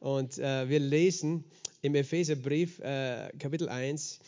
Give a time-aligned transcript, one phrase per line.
[0.00, 1.44] Und äh, wir lesen
[1.82, 4.18] im Epheserbrief äh, Kapitel 1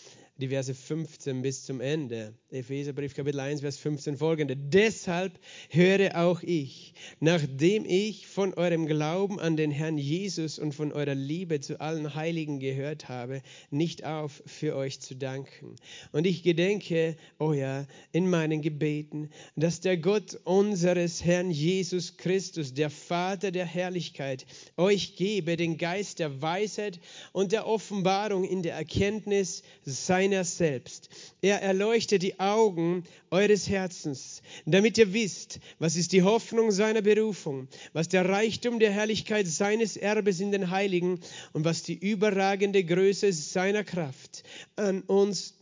[0.42, 2.34] die Verse 15 bis zum Ende.
[2.50, 4.56] Epheserbrief Kapitel 1, Vers 15 folgende.
[4.56, 5.38] Deshalb
[5.70, 11.14] höre auch ich, nachdem ich von eurem Glauben an den Herrn Jesus und von eurer
[11.14, 13.40] Liebe zu allen Heiligen gehört habe,
[13.70, 15.76] nicht auf, für euch zu danken.
[16.10, 22.74] Und ich gedenke, oh ja, in meinen Gebeten, dass der Gott unseres Herrn Jesus Christus,
[22.74, 24.44] der Vater der Herrlichkeit,
[24.76, 26.98] euch gebe den Geist der Weisheit
[27.30, 31.10] und der Offenbarung in der Erkenntnis seiner seiner selbst.
[31.42, 37.68] Er erleuchtet die Augen eures Herzens, damit ihr wisst, was ist die Hoffnung seiner Berufung,
[37.92, 41.20] was der Reichtum der Herrlichkeit seines Erbes in den Heiligen
[41.52, 44.42] und was die überragende Größe seiner Kraft
[44.76, 45.54] an uns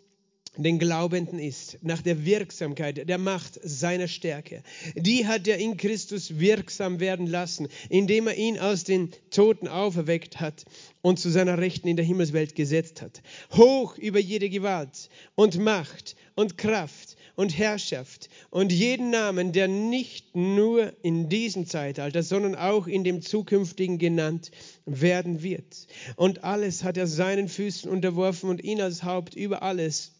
[0.56, 4.62] den Glaubenden ist, nach der Wirksamkeit, der Macht seiner Stärke.
[4.96, 10.40] Die hat er in Christus wirksam werden lassen, indem er ihn aus den Toten auferweckt
[10.40, 10.64] hat
[11.02, 13.22] und zu seiner Rechten in der Himmelswelt gesetzt hat.
[13.52, 20.34] Hoch über jede Gewalt und Macht und Kraft und Herrschaft und jeden Namen, der nicht
[20.34, 24.50] nur in diesem Zeitalter, sondern auch in dem zukünftigen genannt
[24.84, 25.86] werden wird.
[26.16, 30.12] Und alles hat er seinen Füßen unterworfen und ihn als Haupt über alles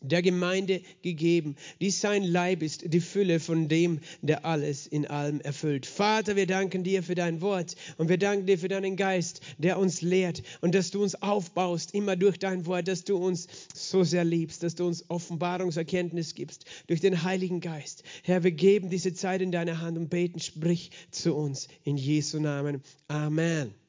[0.00, 5.40] der Gemeinde gegeben, die sein Leib ist, die Fülle von dem, der alles in allem
[5.40, 5.86] erfüllt.
[5.86, 9.78] Vater, wir danken dir für dein Wort und wir danken dir für deinen Geist, der
[9.78, 14.04] uns lehrt und dass du uns aufbaust, immer durch dein Wort, dass du uns so
[14.04, 18.02] sehr liebst, dass du uns Offenbarungserkenntnis gibst durch den Heiligen Geist.
[18.22, 22.40] Herr, wir geben diese Zeit in deine Hand und beten, sprich zu uns in Jesu
[22.40, 22.82] Namen.
[23.08, 23.83] Amen.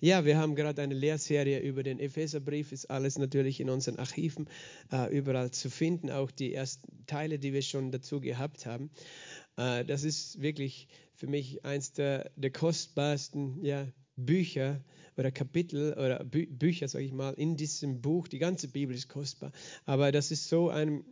[0.00, 4.48] Ja, wir haben gerade eine Lehrserie über den Epheserbrief, ist alles natürlich in unseren Archiven
[4.92, 8.90] äh, überall zu finden, auch die ersten Teile, die wir schon dazu gehabt haben.
[9.56, 13.86] Äh, das ist wirklich für mich eins der, der kostbarsten ja,
[14.16, 14.80] Bücher
[15.16, 18.28] oder Kapitel oder Bü Bücher, sage ich mal, in diesem Buch.
[18.28, 19.52] Die ganze Bibel ist kostbar,
[19.86, 21.04] aber das ist so ein,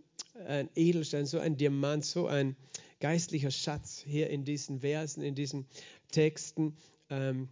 [0.46, 2.56] ein Edelstein, so ein Diamant, so ein
[3.00, 5.67] geistlicher Schatz hier in diesen Versen, in diesen
[6.11, 6.77] Texten.
[7.11, 7.48] Ähm,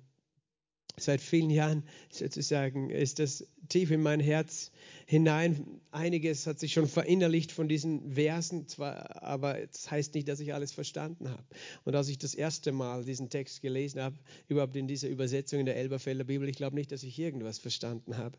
[0.96, 4.70] seit vielen Jahren sozusagen ist das tief in mein Herz
[5.06, 5.80] hinein.
[5.90, 10.54] Einiges hat sich schon verinnerlicht von diesen Versen, zwar, aber das heißt nicht, dass ich
[10.54, 11.44] alles verstanden habe.
[11.84, 14.16] Und als ich das erste Mal diesen Text gelesen habe,
[14.48, 18.16] überhaupt in dieser Übersetzung in der Elberfelder Bibel, ich glaube nicht, dass ich irgendwas verstanden
[18.16, 18.38] habe.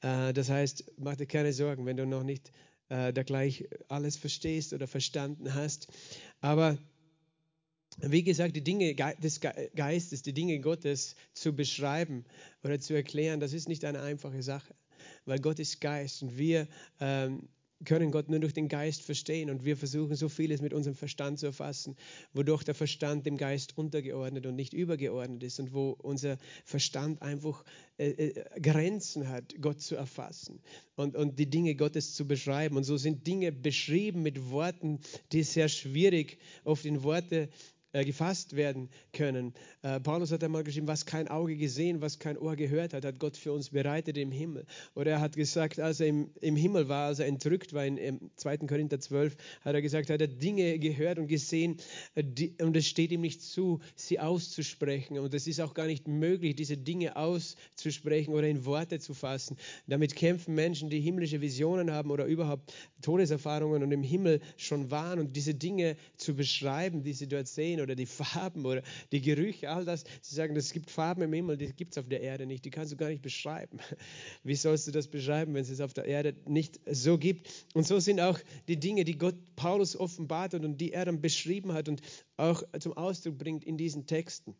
[0.00, 2.52] Äh, das heißt, mach dir keine Sorgen, wenn du noch nicht
[2.88, 5.88] äh, da gleich alles verstehst oder verstanden hast.
[6.40, 6.78] Aber
[7.98, 12.24] wie gesagt, die Dinge des Geistes, die Dinge Gottes zu beschreiben
[12.64, 14.74] oder zu erklären, das ist nicht eine einfache Sache,
[15.24, 16.68] weil Gott ist Geist und wir
[17.00, 17.48] ähm,
[17.84, 21.38] können Gott nur durch den Geist verstehen und wir versuchen so vieles mit unserem Verstand
[21.38, 21.96] zu erfassen,
[22.32, 27.64] wodurch der Verstand dem Geist untergeordnet und nicht übergeordnet ist und wo unser Verstand einfach
[27.98, 30.60] äh, äh, Grenzen hat, Gott zu erfassen
[30.96, 32.76] und, und die Dinge Gottes zu beschreiben.
[32.76, 35.00] Und so sind Dinge beschrieben mit Worten,
[35.32, 37.48] die sehr schwierig oft in Worte
[37.92, 39.54] äh, gefasst werden können.
[39.82, 43.18] Äh, Paulus hat einmal geschrieben, was kein Auge gesehen, was kein Ohr gehört hat, hat
[43.18, 44.64] Gott für uns bereitet im Himmel.
[44.94, 48.30] Oder er hat gesagt, als er im, im Himmel war, als er entrückt war, in
[48.36, 48.58] 2.
[48.58, 51.76] Korinther 12, hat er gesagt, hat er Dinge gehört und gesehen
[52.14, 52.24] äh,
[52.62, 55.18] und es steht ihm nicht zu, sie auszusprechen.
[55.18, 59.56] Und es ist auch gar nicht möglich, diese Dinge auszusprechen oder in Worte zu fassen.
[59.86, 62.72] Damit kämpfen Menschen, die himmlische Visionen haben oder überhaupt
[63.02, 67.81] Todeserfahrungen und im Himmel schon waren und diese Dinge zu beschreiben, die sie dort sehen
[67.82, 70.04] oder die Farben oder die Gerüche, all das.
[70.20, 72.64] Sie sagen, es gibt Farben im Himmel, die gibt es auf der Erde nicht.
[72.64, 73.78] Die kannst du gar nicht beschreiben.
[74.44, 77.48] Wie sollst du das beschreiben, wenn es es auf der Erde nicht so gibt?
[77.74, 78.38] Und so sind auch
[78.68, 82.00] die Dinge, die Gott Paulus offenbart und die er dann beschrieben hat und
[82.36, 84.56] auch zum Ausdruck bringt in diesen Texten.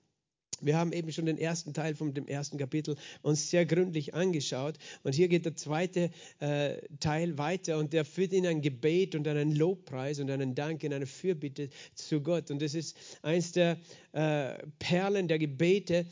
[0.62, 4.78] Wir haben eben schon den ersten Teil von dem ersten Kapitel uns sehr gründlich angeschaut.
[5.02, 9.26] Und hier geht der zweite äh, Teil weiter und der führt in ein Gebet und
[9.26, 12.50] einen Lobpreis und einen Dank, in eine Fürbitte zu Gott.
[12.50, 13.78] Und das ist eins der
[14.12, 16.06] äh, Perlen der Gebete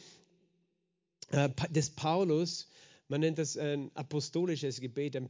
[1.31, 2.70] äh, des Paulus
[3.11, 5.29] man nennt das ein apostolisches Gebet, ein,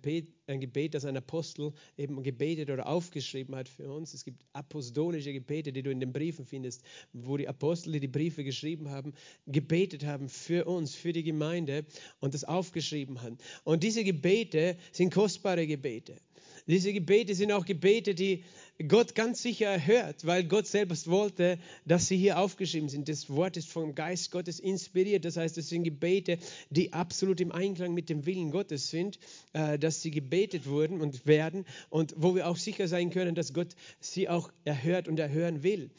[0.60, 4.12] Gebet, das ein Apostel eben gebetet oder aufgeschrieben hat für uns.
[4.12, 6.82] Es gibt apostolische Gebete, die du in den Briefen findest,
[7.14, 9.14] wo die Apostel, die die Briefe geschrieben haben,
[9.46, 11.86] gebetet haben für uns, für die Gemeinde
[12.20, 13.38] und das aufgeschrieben haben.
[13.64, 16.16] Und diese Gebete sind kostbare Gebete.
[16.66, 18.44] Diese Gebete sind auch Gebete, die
[18.88, 23.08] Gott ganz sicher erhört, weil Gott selbst wollte, dass sie hier aufgeschrieben sind.
[23.08, 25.24] Das Wort ist vom Geist Gottes inspiriert.
[25.24, 26.38] Das heißt, es sind Gebete,
[26.70, 29.18] die absolut im Einklang mit dem Willen Gottes sind,
[29.52, 33.52] äh, dass sie gebetet wurden und werden und wo wir auch sicher sein können, dass
[33.52, 35.90] Gott sie auch erhört und erhören will.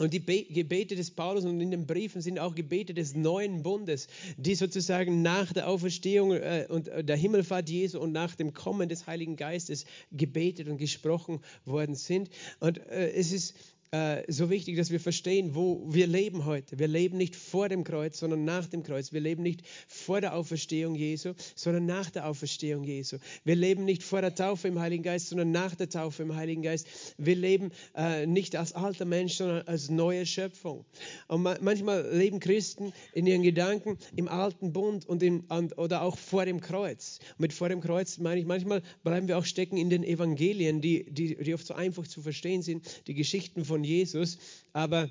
[0.00, 4.08] Und die Gebete des Paulus und in den Briefen sind auch Gebete des neuen Bundes,
[4.38, 8.88] die sozusagen nach der Auferstehung äh, und äh, der Himmelfahrt Jesu und nach dem Kommen
[8.88, 12.30] des Heiligen Geistes gebetet und gesprochen worden sind.
[12.60, 13.54] Und äh, es ist
[13.92, 16.78] äh, so wichtig, dass wir verstehen, wo wir leben heute.
[16.78, 19.12] Wir leben nicht vor dem Kreuz, sondern nach dem Kreuz.
[19.12, 23.18] Wir leben nicht vor der Auferstehung Jesu, sondern nach der Auferstehung Jesu.
[23.44, 26.62] Wir leben nicht vor der Taufe im Heiligen Geist, sondern nach der Taufe im Heiligen
[26.62, 26.86] Geist.
[27.18, 30.84] Wir leben äh, nicht als alter Mensch, sondern als neue Schöpfung.
[31.26, 36.02] Und ma manchmal leben Christen in ihren Gedanken im alten Bund und in, und, oder
[36.02, 37.18] auch vor dem Kreuz.
[37.38, 41.10] Mit vor dem Kreuz meine ich, manchmal bleiben wir auch stecken in den Evangelien, die,
[41.10, 44.38] die, die oft so einfach zu verstehen sind, die Geschichten von von Jesus,
[44.74, 45.08] aber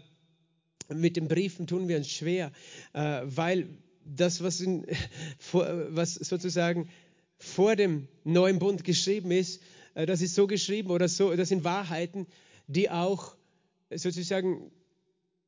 [0.90, 2.52] mit den Briefen tun wir uns schwer,
[2.94, 3.68] äh, weil
[4.06, 4.86] das, was, in,
[5.52, 6.90] was sozusagen
[7.38, 9.62] vor dem neuen Bund geschrieben ist,
[9.96, 12.28] äh, das ist so geschrieben oder so, das sind Wahrheiten,
[12.68, 13.36] die auch
[13.90, 14.72] sozusagen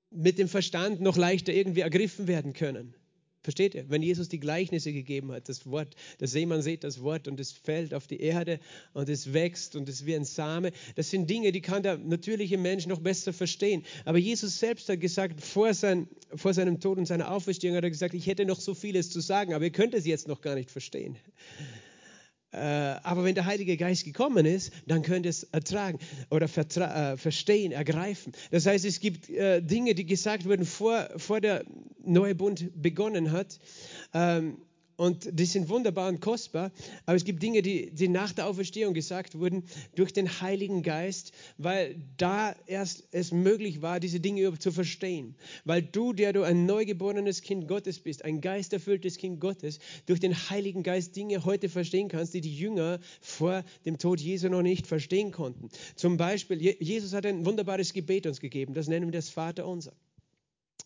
[0.10, 2.96] mit dem Verstand noch leichter irgendwie ergriffen werden können.
[3.44, 3.90] Versteht ihr?
[3.90, 7.52] Wenn Jesus die Gleichnisse gegeben hat, das Wort, der Seemann sieht das Wort und es
[7.52, 8.60] fällt auf die Erde
[8.94, 10.72] und es wächst und es wie ein Same.
[10.96, 13.84] Das sind Dinge, die kann der natürliche Mensch noch besser verstehen.
[14.06, 17.90] Aber Jesus selbst hat gesagt, vor, sein, vor seinem Tod und seiner Auferstehung hat er
[17.90, 20.54] gesagt, ich hätte noch so vieles zu sagen, aber ihr könnt es jetzt noch gar
[20.54, 21.16] nicht verstehen.
[21.16, 21.91] Äh,
[22.58, 26.00] aber wenn der Heilige Geist gekommen ist, dann könnt ihr es ertragen
[26.30, 28.34] oder äh, verstehen, ergreifen.
[28.52, 31.64] Das heißt, es gibt äh, Dinge, die gesagt wurden, vor, vor der
[32.04, 33.60] neue Bund begonnen hat.
[34.14, 34.58] Ähm,
[35.02, 36.72] und die sind wunderbar und kostbar,
[37.08, 39.64] aber es gibt Dinge, die, die nach der Auferstehung gesagt wurden
[39.96, 45.34] durch den Heiligen Geist, weil da erst es möglich war, diese Dinge zu verstehen.
[45.66, 50.36] Weil du, der du ein neugeborenes Kind Gottes bist, ein geisterfülltes Kind Gottes, durch den
[50.36, 54.86] Heiligen Geist Dinge heute verstehen kannst, die die Jünger vor dem Tod Jesu noch nicht
[54.86, 55.70] verstehen konnten.
[55.96, 59.94] Zum Beispiel, Jesus hat ein wunderbares Gebet uns gegeben, das nennen wir das Vater unser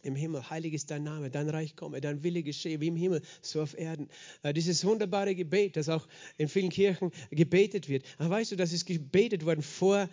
[0.03, 0.49] im Himmel.
[0.49, 3.77] Heilig ist dein Name, dein Reich komme, dein Wille geschehe, wie im Himmel, so auf
[3.77, 4.09] Erden.
[4.43, 6.07] Äh, dieses wunderbare Gebet, das auch
[6.37, 8.05] in vielen Kirchen gebetet wird.
[8.17, 10.09] Aber weißt du, das ist gebetet worden vor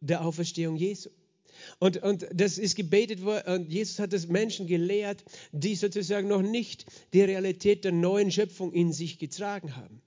[0.00, 1.10] der Auferstehung Jesu.
[1.78, 6.42] Und, und das ist gebetet worden, und Jesus hat es Menschen gelehrt, die sozusagen noch
[6.42, 10.02] nicht die Realität der neuen Schöpfung in sich getragen haben.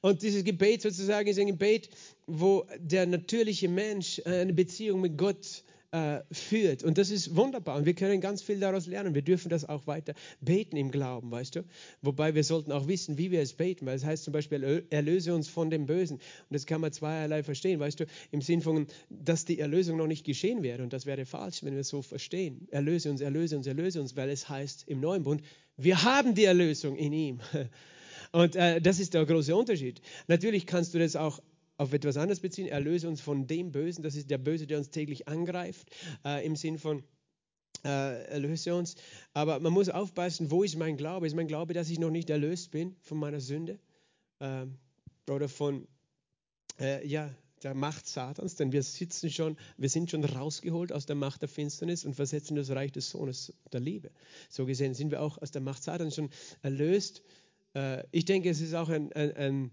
[0.00, 1.88] Und dieses Gebet sozusagen ist ein Gebet,
[2.26, 6.82] wo der natürliche Mensch eine Beziehung mit Gott äh, führt.
[6.82, 7.76] Und das ist wunderbar.
[7.76, 9.14] Und wir können ganz viel daraus lernen.
[9.14, 11.64] Wir dürfen das auch weiter beten im Glauben, weißt du?
[12.02, 13.86] Wobei wir sollten auch wissen, wie wir es beten.
[13.86, 16.16] Weil es heißt zum Beispiel, erlöse uns von dem Bösen.
[16.16, 18.06] Und das kann man zweierlei verstehen, weißt du?
[18.32, 20.82] Im Sinn von, dass die Erlösung noch nicht geschehen wäre.
[20.82, 22.66] Und das wäre falsch, wenn wir es so verstehen.
[22.72, 25.42] Erlöse uns, erlöse uns, erlöse uns, weil es heißt im Neuen Bund,
[25.76, 27.40] wir haben die Erlösung in ihm.
[28.32, 30.00] Und äh, das ist der große Unterschied.
[30.26, 31.40] Natürlich kannst du das auch
[31.76, 32.66] auf etwas anderes beziehen.
[32.66, 35.90] Erlöse uns von dem Bösen, das ist der Böse, der uns täglich angreift,
[36.24, 37.02] äh, im Sinn von
[37.84, 38.96] äh, erlöse uns.
[39.32, 41.26] Aber man muss aufpassen, wo ist mein Glaube?
[41.26, 43.78] Ist mein Glaube, dass ich noch nicht erlöst bin von meiner Sünde
[44.40, 44.66] äh,
[45.28, 45.86] oder von
[46.78, 47.30] äh, ja,
[47.62, 48.54] der Macht Satans?
[48.56, 52.56] Denn wir sitzen schon, wir sind schon rausgeholt aus der Macht der Finsternis und versetzen
[52.56, 54.10] das Reich des Sohnes der Liebe.
[54.48, 56.30] So gesehen sind wir auch aus der Macht Satans schon
[56.62, 57.22] erlöst.
[57.74, 59.70] Äh, ich denke, es ist auch ein, ein, ein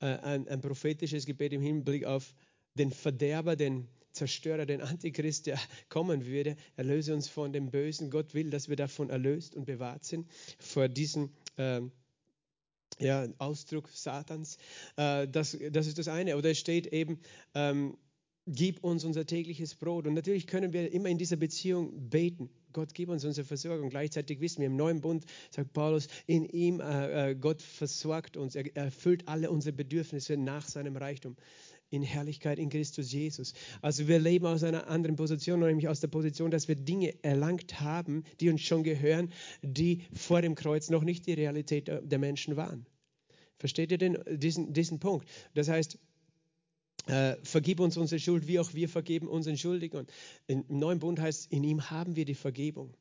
[0.00, 2.34] ein, ein prophetisches Gebet im Hinblick auf
[2.74, 5.58] den Verderber, den Zerstörer, den Antichrist, der
[5.88, 6.56] kommen würde.
[6.76, 8.10] Erlöse uns von dem Bösen.
[8.10, 10.26] Gott will, dass wir davon erlöst und bewahrt sind,
[10.58, 11.80] vor diesem äh,
[12.98, 14.58] ja, Ausdruck Satans.
[14.96, 16.36] Äh, das, das ist das eine.
[16.36, 17.20] Oder es steht eben,
[17.54, 17.96] ähm,
[18.46, 20.06] gib uns unser tägliches Brot.
[20.06, 22.50] Und natürlich können wir immer in dieser Beziehung beten.
[22.72, 23.90] Gott, gib uns unsere Versorgung.
[23.90, 28.54] Gleichzeitig wissen wir im neuen Bund, sagt Paulus, in ihm, äh, äh, Gott versorgt uns,
[28.54, 31.36] er erfüllt alle unsere Bedürfnisse nach seinem Reichtum
[31.90, 33.54] in Herrlichkeit in Christus Jesus.
[33.80, 37.80] Also wir leben aus einer anderen Position, nämlich aus der Position, dass wir Dinge erlangt
[37.80, 39.32] haben, die uns schon gehören,
[39.62, 42.86] die vor dem Kreuz noch nicht die Realität der Menschen waren.
[43.56, 45.26] Versteht ihr denn diesen, diesen Punkt?
[45.54, 45.98] Das heißt,
[47.08, 50.06] äh, vergib uns unsere Schuld, wie auch wir vergeben unseren Schuldigen.
[50.46, 52.94] Im neuen Bund heißt, in ihm haben wir die Vergebung.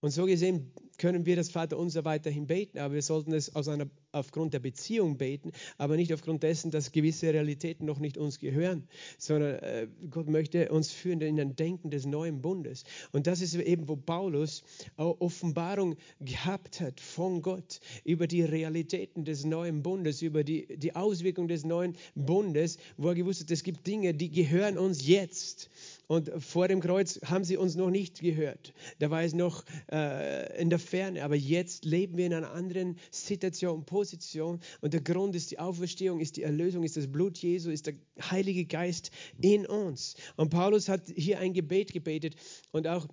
[0.00, 3.86] Und so gesehen können wir das Vaterunser weiterhin beten, aber wir sollten es aus einer,
[4.12, 8.88] aufgrund der Beziehung beten, aber nicht aufgrund dessen, dass gewisse Realitäten noch nicht uns gehören,
[9.18, 12.84] sondern äh, Gott möchte uns führen in ein Denken des neuen Bundes.
[13.12, 14.62] Und das ist eben, wo Paulus
[14.96, 21.48] Offenbarung gehabt hat von Gott über die Realitäten des neuen Bundes, über die, die Auswirkungen
[21.48, 25.70] des neuen Bundes, wo er gewusst hat, es gibt Dinge, die gehören uns jetzt
[26.06, 28.74] und vor dem Kreuz haben sie uns noch nicht gehört.
[28.98, 31.24] Da war es noch äh, in der Ferne.
[31.24, 34.60] Aber jetzt leben wir in einer anderen Situation, Position.
[34.80, 37.94] Und der Grund ist die Auferstehung, ist die Erlösung, ist das Blut Jesu, ist der
[38.20, 40.16] Heilige Geist in uns.
[40.36, 42.36] Und Paulus hat hier ein Gebet gebetet
[42.72, 43.08] und auch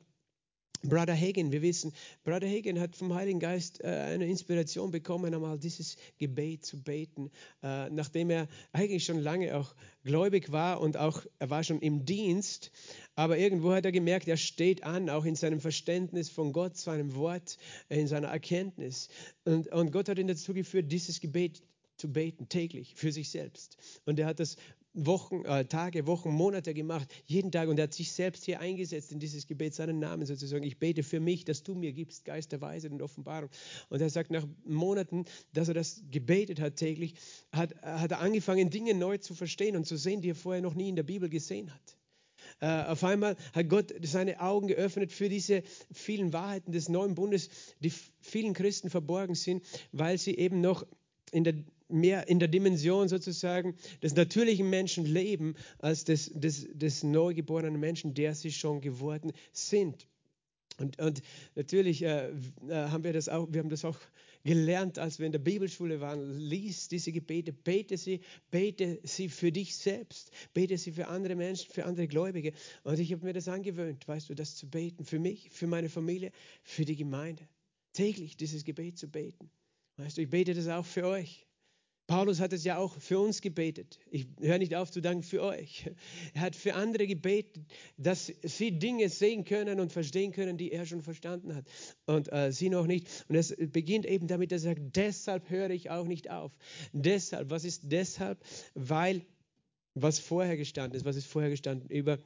[0.84, 5.60] Brother Hagen, wir wissen, Brother Hagen hat vom Heiligen Geist äh, eine Inspiration bekommen, einmal
[5.60, 7.30] dieses Gebet zu beten,
[7.62, 12.06] äh, nachdem er eigentlich schon lange auch gläubig war und auch er war schon im
[12.06, 12.72] Dienst,
[13.16, 17.16] aber irgendwo hat er gemerkt, er steht an, auch in seinem Verständnis von Gott, seinem
[17.16, 17.58] Wort,
[17.90, 19.10] in seiner Erkenntnis.
[19.46, 21.62] Und, und Gott hat ihn dazu geführt, dieses Gebet
[21.98, 23.78] zu beten, täglich, für sich selbst.
[24.06, 24.56] Und er hat das
[24.94, 27.70] Wochen, äh, Tage, Wochen, Monate gemacht, jeden Tag.
[27.70, 30.64] Und er hat sich selbst hier eingesetzt in dieses Gebet, seinen Namen sozusagen.
[30.64, 33.50] Ich bete für mich, dass du mir gibst Geist der Weisheit und Offenbarung.
[33.90, 37.16] Und er sagt, nach Monaten, dass er das gebetet hat täglich,
[37.52, 40.76] hat, hat er angefangen, Dinge neu zu verstehen und zu sehen, die er vorher noch
[40.76, 41.98] nie in der Bibel gesehen hat.
[42.62, 47.50] Uh, auf einmal hat Gott seine Augen geöffnet für diese vielen Wahrheiten des neuen Bundes,
[47.80, 50.86] die vielen Christen verborgen sind, weil sie eben noch
[51.32, 51.56] in der
[51.92, 58.14] mehr in der Dimension sozusagen des natürlichen Menschen leben, als des, des, des neugeborenen Menschen,
[58.14, 60.08] der sie schon geworden sind.
[60.78, 61.22] Und, und
[61.56, 62.34] natürlich äh, äh,
[62.70, 63.98] haben wir das auch, wir haben das auch
[64.44, 66.40] gelernt, als wir in der Bibelschule waren.
[66.40, 71.72] Lies diese Gebete, bete sie, bete sie für dich selbst, bete sie für andere Menschen,
[71.72, 72.54] für andere Gläubige.
[72.84, 75.90] Und ich habe mir das angewöhnt, weißt du, das zu beten, für mich, für meine
[75.90, 76.32] Familie,
[76.64, 77.48] für die Gemeinde.
[77.94, 79.52] Täglich dieses Gebet zu beten.
[79.98, 81.46] Weißt du, ich bete das auch für euch.
[82.12, 83.98] Paulus hat es ja auch für uns gebetet.
[84.10, 85.90] Ich höre nicht auf zu danken für euch.
[86.34, 87.64] Er hat für andere gebetet,
[87.96, 91.66] dass sie Dinge sehen können und verstehen können, die er schon verstanden hat
[92.08, 93.08] und äh, sie noch nicht.
[93.30, 96.52] Und es beginnt eben damit, dass er sagt, deshalb höre ich auch nicht auf.
[96.92, 98.44] Deshalb, was ist deshalb?
[98.76, 99.26] Weil
[99.94, 101.90] was vorher gestanden ist, was ist vorher gestanden?
[101.90, 102.20] Über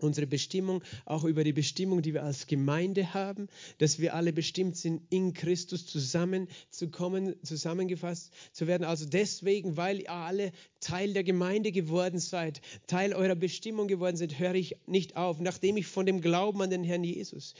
[0.00, 3.48] unsere Bestimmung, auch über die Bestimmung, die wir als Gemeinde haben,
[3.78, 8.84] dass wir alle bestimmt sind, in Christus zusammenzukommen, zusammengefasst zu werden.
[8.84, 14.38] Also deswegen, weil ihr alle Teil der Gemeinde geworden seid, Teil eurer Bestimmung geworden sind,
[14.38, 17.54] höre ich nicht auf, nachdem ich von dem Glauben an den Herrn Jesus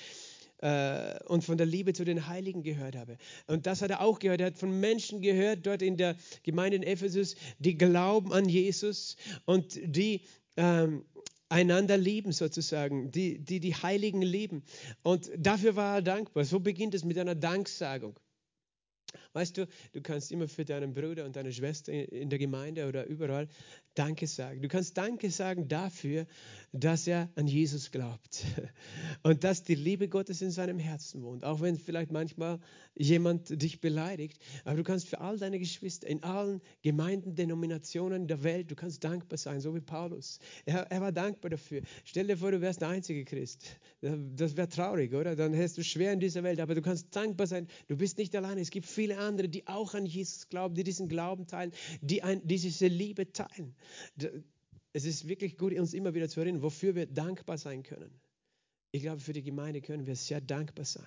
[0.59, 3.19] äh, und von der Liebe zu den Heiligen gehört habe.
[3.47, 4.41] Und das hat er auch gehört.
[4.41, 9.17] Er hat von Menschen gehört, dort in der Gemeinde in Ephesus, die glauben an Jesus
[9.45, 10.23] und die
[10.57, 11.05] ähm,
[11.55, 14.65] einander lieben sozusagen, die, die die Heiligen lieben.
[15.05, 16.45] Und dafür war er dankbar.
[16.45, 18.19] So beginnt es mit einer Danksagung.
[19.33, 23.07] Weißt du, du kannst immer für deinen Bruder und deine Schwester in der Gemeinde oder
[23.07, 23.49] überall
[23.95, 24.61] Danke sagen.
[24.61, 26.27] Du kannst Danke sagen dafür,
[26.73, 28.45] dass er an Jesus glaubt
[29.23, 31.45] und dass die Liebe Gottes in seinem Herzen wohnt.
[31.45, 32.59] Auch wenn vielleicht manchmal
[32.97, 38.43] jemand dich beleidigt, aber du kannst für all deine Geschwister in allen Gemeinden, Denominationen der
[38.43, 40.41] Welt, du kannst dankbar sein, so wie Paulus.
[40.65, 41.83] Er, er war dankbar dafür.
[42.05, 43.77] Stell dir vor, du wärst der einzige Christ.
[44.01, 45.37] Das wäre traurig, oder?
[45.37, 47.69] Dann hättest du schwer in dieser Welt, aber du kannst dankbar sein.
[47.87, 48.61] Du bist nicht alleine.
[48.61, 52.41] Es gibt viele andere, die auch an Jesus glauben, die diesen Glauben teilen, die, ein,
[52.47, 53.75] die diese Liebe teilen
[54.95, 58.15] es ist wirklich gut, uns immer wieder zu erinnern, wofür wir dankbar sein können.
[58.93, 61.07] Ich glaube, für die Gemeinde können wir sehr dankbar sein.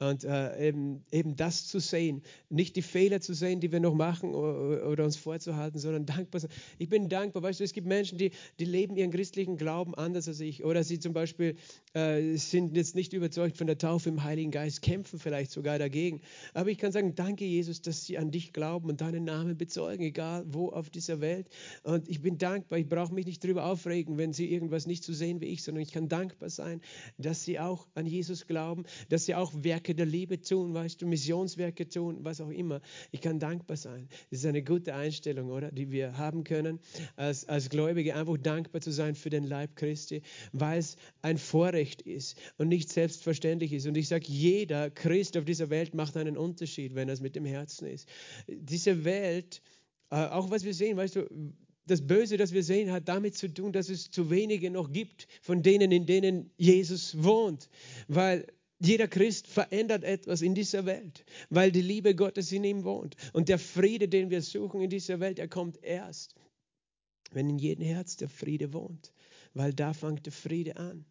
[0.00, 3.94] Und äh, eben, eben das zu sehen, nicht die Fehler zu sehen, die wir noch
[3.94, 6.50] machen oder, oder, uns vorzuhalten, sondern dankbar sein.
[6.78, 10.26] Ich bin dankbar, weißt du, es gibt Menschen, die, die leben ihren christlichen Glauben anders
[10.26, 10.64] als ich.
[10.64, 11.54] Oder sie zum Beispiel
[11.92, 16.20] äh, sind jetzt nicht überzeugt von der Taufe im Heiligen Geist, kämpfen vielleicht sogar dagegen.
[16.54, 20.02] Aber ich kann sagen, danke Jesus, dass sie an dich glauben und deinen Namen bezeugen,
[20.02, 21.46] egal wo auf dieser Welt.
[21.84, 25.12] Und ich bin dankbar, ich brauche mich nicht darüber aufregen, wenn sie irgendwas nicht so
[25.12, 26.80] sehen wie ich, sondern ich kann dankbar sein,
[27.16, 31.02] dass sie auch an Jesus glauben, dass sie auch Werke Werke der Liebe tun, weißt
[31.02, 32.80] du, Missionswerke tun, was auch immer.
[33.10, 34.08] Ich kann dankbar sein.
[34.30, 36.80] Das ist eine gute Einstellung, oder, die wir haben können,
[37.16, 40.22] als, als Gläubige einfach dankbar zu sein für den Leib Christi,
[40.52, 43.86] weil es ein Vorrecht ist und nicht selbstverständlich ist.
[43.86, 47.44] Und ich sage, jeder Christ auf dieser Welt macht einen Unterschied, wenn es mit dem
[47.44, 48.08] Herzen ist.
[48.48, 49.60] Diese Welt,
[50.10, 51.28] äh, auch was wir sehen, weißt du,
[51.86, 55.26] das Böse, das wir sehen, hat damit zu tun, dass es zu wenige noch gibt
[55.42, 57.68] von denen, in denen Jesus wohnt.
[58.08, 58.46] Weil
[58.86, 63.16] jeder Christ verändert etwas in dieser Welt, weil die Liebe Gottes in ihm wohnt.
[63.32, 66.34] Und der Friede, den wir suchen in dieser Welt, er kommt erst,
[67.32, 69.12] wenn in jedem Herz der Friede wohnt,
[69.54, 71.04] weil da fängt der Friede an.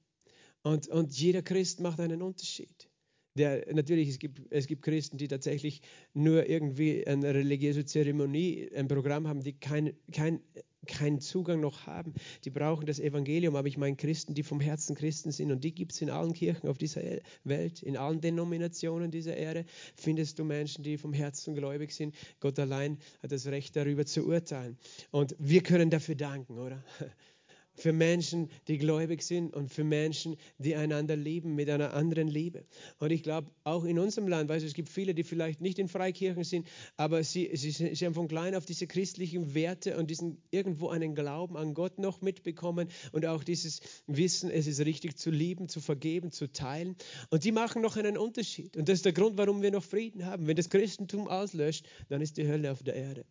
[0.63, 2.89] Und, und jeder Christ macht einen Unterschied.
[3.35, 5.81] Der, natürlich, es gibt, es gibt Christen, die tatsächlich
[6.13, 10.39] nur irgendwie eine religiöse Zeremonie, ein Programm haben, die kein, kein
[10.85, 12.13] keinen Zugang noch haben.
[12.43, 15.73] Die brauchen das Evangelium, aber ich meine Christen, die vom Herzen Christen sind und die
[15.73, 17.01] gibt es in allen Kirchen auf dieser
[17.43, 22.15] Welt, in allen Denominationen dieser Erde findest du Menschen, die vom Herzen gläubig sind.
[22.39, 24.77] Gott allein hat das Recht darüber zu urteilen
[25.11, 26.83] und wir können dafür danken, oder?
[27.75, 32.65] Für Menschen, die gläubig sind und für Menschen, die einander lieben mit einer anderen Liebe.
[32.99, 35.87] Und ich glaube, auch in unserem Land, du, es gibt viele, die vielleicht nicht in
[35.87, 40.41] Freikirchen sind, aber sie, sie, sie haben von klein auf diese christlichen Werte und diesen
[40.51, 45.31] irgendwo einen Glauben an Gott noch mitbekommen und auch dieses Wissen, es ist richtig zu
[45.31, 46.95] lieben, zu vergeben, zu teilen.
[47.29, 48.77] Und die machen noch einen Unterschied.
[48.77, 50.47] Und das ist der Grund, warum wir noch Frieden haben.
[50.47, 53.25] Wenn das Christentum auslöscht, dann ist die Hölle auf der Erde.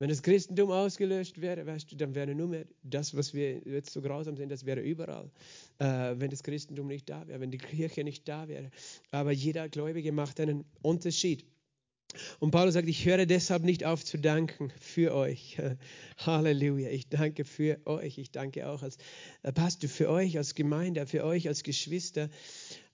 [0.00, 3.92] Wenn das Christentum ausgelöscht wäre, weißt du, dann wäre nur mehr das, was wir jetzt
[3.92, 5.30] so grausam sind, das wäre überall.
[5.78, 8.70] Äh, wenn das Christentum nicht da wäre, wenn die Kirche nicht da wäre.
[9.12, 11.44] Aber jeder Gläubige macht einen Unterschied.
[12.38, 15.58] Und Paulus sagt, ich höre deshalb nicht auf zu danken für euch.
[16.18, 16.90] Halleluja.
[16.90, 18.18] Ich danke für euch.
[18.18, 18.98] Ich danke auch als
[19.42, 22.30] äh, Pastor für euch, als Gemeinde, für euch als Geschwister.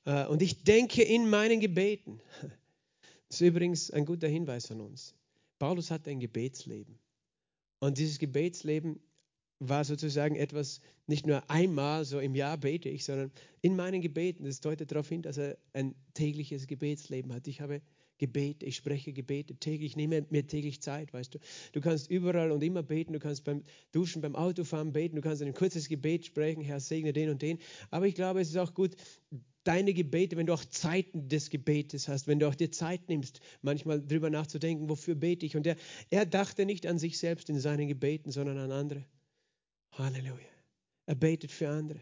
[0.05, 2.21] Äh, und ich denke in meinen Gebeten.
[3.29, 5.15] Das ist übrigens ein guter Hinweis von uns.
[5.61, 6.99] Paulus hatte ein Gebetsleben.
[7.79, 8.99] Und dieses Gebetsleben
[9.61, 14.45] war sozusagen etwas, nicht nur einmal so im Jahr bete ich, sondern in meinen Gebeten.
[14.45, 17.47] Das deutet darauf hin, dass er ein tägliches Gebetsleben hat.
[17.47, 17.83] Ich habe
[18.17, 21.39] Gebet, ich spreche Gebete täglich, ich nehme mir täglich Zeit, weißt du.
[21.73, 23.63] Du kannst überall und immer beten, du kannst beim
[23.93, 27.59] Duschen, beim Autofahren beten, du kannst ein kurzes Gebet sprechen, Herr, segne den und den.
[27.91, 28.95] Aber ich glaube, es ist auch gut,
[29.65, 33.41] deine Gebete, wenn du auch Zeiten des Gebetes hast, wenn du auch dir Zeit nimmst,
[33.63, 35.57] manchmal drüber nachzudenken, wofür bete ich.
[35.57, 35.77] Und er,
[36.11, 39.05] er dachte nicht an sich selbst in seinen Gebeten, sondern an andere.
[39.93, 40.47] Halleluja.
[41.07, 42.01] Er betet für andere.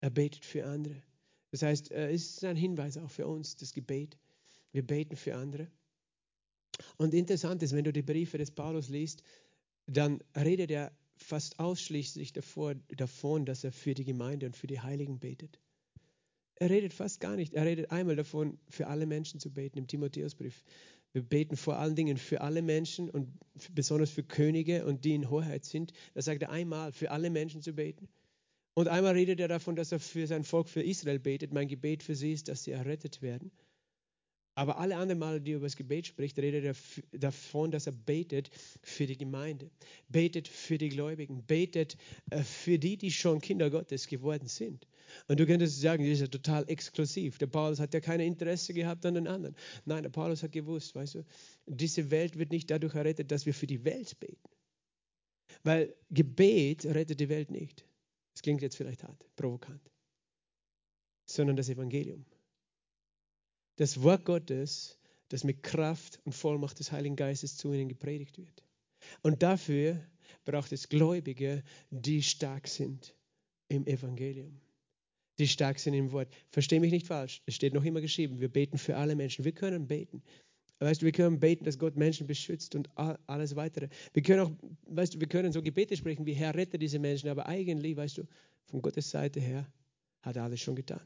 [0.00, 1.02] Er betet für andere.
[1.50, 4.16] Das heißt, es ist ein Hinweis auch für uns, das Gebet.
[4.72, 5.70] Wir beten für andere.
[6.96, 9.22] Und interessant ist, wenn du die Briefe des Paulus liest,
[9.86, 14.80] dann redet er fast ausschließlich davor, davon, dass er für die Gemeinde und für die
[14.80, 15.60] Heiligen betet.
[16.62, 17.54] Er redet fast gar nicht.
[17.54, 20.62] Er redet einmal davon, für alle Menschen zu beten im Timotheusbrief.
[21.12, 23.36] Wir beten vor allen Dingen für alle Menschen und
[23.72, 25.92] besonders für Könige und die in Hoheit sind.
[26.14, 28.06] Da sagt er einmal, für alle Menschen zu beten.
[28.74, 31.52] Und einmal redet er davon, dass er für sein Volk, für Israel betet.
[31.52, 33.50] Mein Gebet für sie ist, dass sie errettet werden.
[34.54, 37.92] Aber alle anderen Male, die er über das Gebet spricht, redet er davon, dass er
[37.92, 38.50] betet
[38.82, 39.70] für die Gemeinde,
[40.08, 41.96] betet für die Gläubigen, betet
[42.30, 44.86] äh, für die, die schon Kinder Gottes geworden sind.
[45.26, 47.38] Und du könntest sagen, das ist ja total exklusiv.
[47.38, 49.56] Der Paulus hat ja kein Interesse gehabt an den anderen.
[49.86, 51.24] Nein, der Paulus hat gewusst, weißt du,
[51.66, 54.48] diese Welt wird nicht dadurch errettet, dass wir für die Welt beten.
[55.62, 57.86] Weil Gebet rettet die Welt nicht.
[58.34, 59.90] Das klingt jetzt vielleicht hart, provokant.
[61.26, 62.24] Sondern das Evangelium
[63.82, 64.96] das Wort Gottes,
[65.28, 68.62] das mit Kraft und Vollmacht des Heiligen Geistes zu ihnen gepredigt wird.
[69.22, 70.00] Und dafür
[70.44, 73.12] braucht es Gläubige, die stark sind
[73.66, 74.60] im Evangelium,
[75.40, 76.28] die stark sind im Wort.
[76.50, 79.44] Verstehe mich nicht falsch, es steht noch immer geschrieben, wir beten für alle Menschen.
[79.44, 80.22] Wir können beten.
[80.78, 83.88] Weißt du, wir können beten, dass Gott Menschen beschützt und alles weitere.
[84.12, 84.52] Wir können auch,
[84.94, 88.18] weißt du, wir können so Gebete sprechen wie Herr, rette diese Menschen, aber eigentlich, weißt
[88.18, 88.28] du,
[88.66, 89.66] von Gottes Seite her
[90.20, 91.02] hat er alles schon getan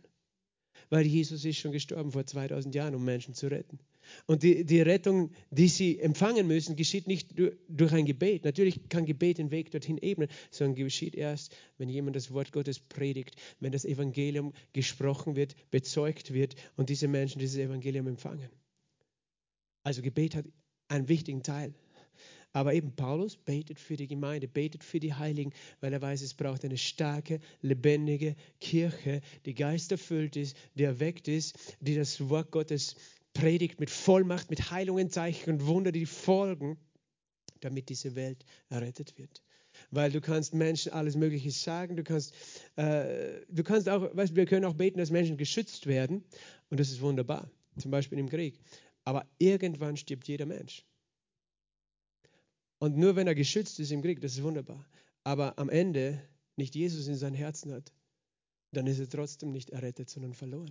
[0.91, 3.79] weil Jesus ist schon gestorben vor 2000 Jahren, um Menschen zu retten.
[4.27, 7.35] Und die, die Rettung, die sie empfangen müssen, geschieht nicht
[7.69, 8.45] durch ein Gebet.
[8.45, 12.79] Natürlich kann Gebet den Weg dorthin ebnen, sondern geschieht erst, wenn jemand das Wort Gottes
[12.79, 18.49] predigt, wenn das Evangelium gesprochen wird, bezeugt wird und diese Menschen dieses Evangelium empfangen.
[19.83, 20.47] Also Gebet hat
[20.89, 21.75] einen wichtigen Teil.
[22.57, 26.33] Aber eben Paulus betet für die Gemeinde, betet für die Heiligen, weil er weiß, es
[26.33, 32.97] braucht eine starke, lebendige Kirche, die geisterfüllt ist, die erweckt ist, die das Wort Gottes
[33.35, 36.79] predigt mit Vollmacht, mit Heilungen, Zeichen und Wunder, die folgen,
[37.61, 39.43] damit diese Welt errettet wird
[39.91, 41.97] weil du kannst Menschen alles Mögliche sagen.
[41.97, 42.33] Du kannst,
[42.77, 46.25] äh, du kannst auch, weißt, wir können auch beten, dass Menschen geschützt werden
[46.71, 48.59] und das ist wunderbar, zum Beispiel im Krieg.
[49.05, 50.87] Aber irgendwann stirbt jeder Mensch.
[52.87, 54.87] Und nur wenn er geschützt ist im Krieg, das ist wunderbar.
[55.25, 56.23] Aber am Ende
[56.55, 57.93] nicht Jesus in seinem Herzen hat,
[58.71, 60.71] dann ist er trotzdem nicht errettet, sondern verloren.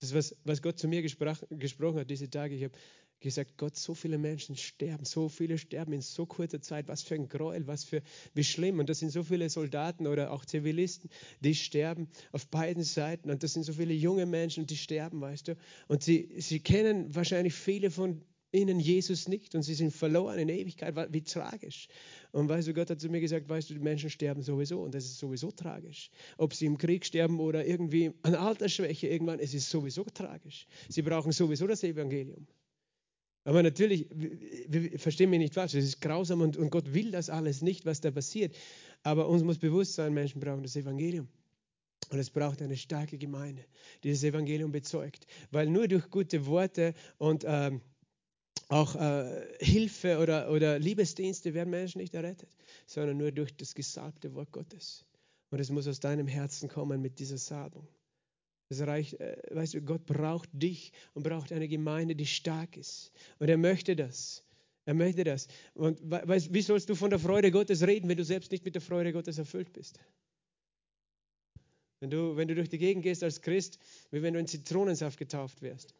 [0.00, 2.54] Das ist, was, was Gott zu mir gesprach, gesprochen hat diese Tage.
[2.54, 2.72] Ich habe
[3.20, 6.88] gesagt, Gott, so viele Menschen sterben, so viele sterben in so kurzer Zeit.
[6.88, 8.00] Was für ein Gräuel, was für,
[8.32, 8.78] wie schlimm.
[8.78, 13.30] Und das sind so viele Soldaten oder auch Zivilisten, die sterben auf beiden Seiten.
[13.30, 15.56] Und das sind so viele junge Menschen, die sterben, weißt du.
[15.88, 20.48] Und sie, sie kennen wahrscheinlich viele von ihnen Jesus nicht und sie sind verloren in
[20.48, 20.94] Ewigkeit.
[21.12, 21.88] Wie tragisch.
[22.32, 24.94] Und weißt du, Gott hat zu mir gesagt, weißt du, die Menschen sterben sowieso und
[24.94, 26.10] das ist sowieso tragisch.
[26.38, 30.66] Ob sie im Krieg sterben oder irgendwie an Altersschwäche irgendwann, es ist sowieso tragisch.
[30.88, 32.46] Sie brauchen sowieso das Evangelium.
[33.44, 34.06] Aber natürlich,
[34.96, 38.00] verstehen mich nicht falsch, es ist grausam und, und Gott will das alles nicht, was
[38.00, 38.54] da passiert.
[39.02, 41.28] Aber uns muss bewusst sein, Menschen brauchen das Evangelium.
[42.10, 43.64] Und es braucht eine starke Gemeinde,
[44.02, 45.26] die das Evangelium bezeugt.
[45.50, 47.80] Weil nur durch gute Worte und ähm,
[48.68, 52.50] auch äh, Hilfe oder, oder Liebesdienste werden Menschen nicht errettet,
[52.86, 55.04] sondern nur durch das gesalbte Wort Gottes.
[55.50, 57.88] Und es muss aus deinem Herzen kommen mit dieser Salbung.
[58.68, 63.12] Das reicht, äh, weißt du, Gott braucht dich und braucht eine Gemeinde, die stark ist.
[63.38, 64.44] Und er möchte das.
[64.84, 65.48] Er möchte das.
[65.74, 68.74] Und weißt, wie sollst du von der Freude Gottes reden, wenn du selbst nicht mit
[68.74, 69.98] der Freude Gottes erfüllt bist?
[72.00, 73.78] Wenn du, wenn du durch die Gegend gehst als Christ,
[74.10, 75.94] wie wenn du in Zitronensaft getauft wärst.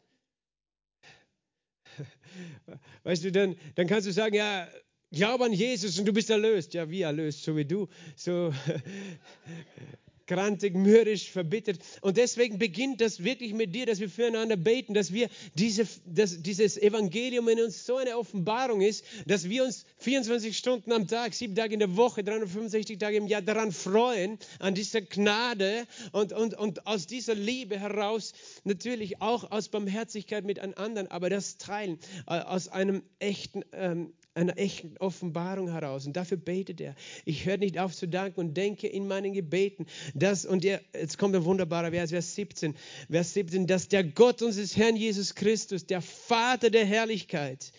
[3.05, 4.69] Weißt du, dann, dann kannst du sagen, ja,
[5.13, 6.75] glaub an Jesus und du bist erlöst.
[6.75, 7.43] Ja, wie erlöst?
[7.43, 7.89] So wie du.
[8.17, 8.53] So
[10.29, 11.79] grantig, mürrisch, verbittert.
[12.03, 16.41] Und deswegen beginnt das wirklich mit dir, dass wir füreinander beten, dass wir diese, dass
[16.41, 21.35] dieses Evangelium in uns so eine Offenbarung ist, dass wir uns 24 Stunden am Tag,
[21.35, 26.33] sieben Tage in der Woche, 365 Tage im Jahr daran freuen, an dieser Gnade und,
[26.33, 31.99] und, und aus dieser Liebe heraus natürlich auch aus Barmherzigkeit mit anderen, aber das Teilen
[32.27, 36.07] äh, aus einem echten ähm, einer echten Offenbarung heraus.
[36.07, 36.95] Und dafür betet er.
[37.25, 41.19] Ich höre nicht auf zu danken und denke in meinen Gebeten, dass, und er, jetzt
[41.19, 42.75] kommt ein wunderbarer Vers, Vers 17,
[43.11, 47.73] Vers 17, dass der Gott unseres Herrn Jesus Christus, der Vater der Herrlichkeit,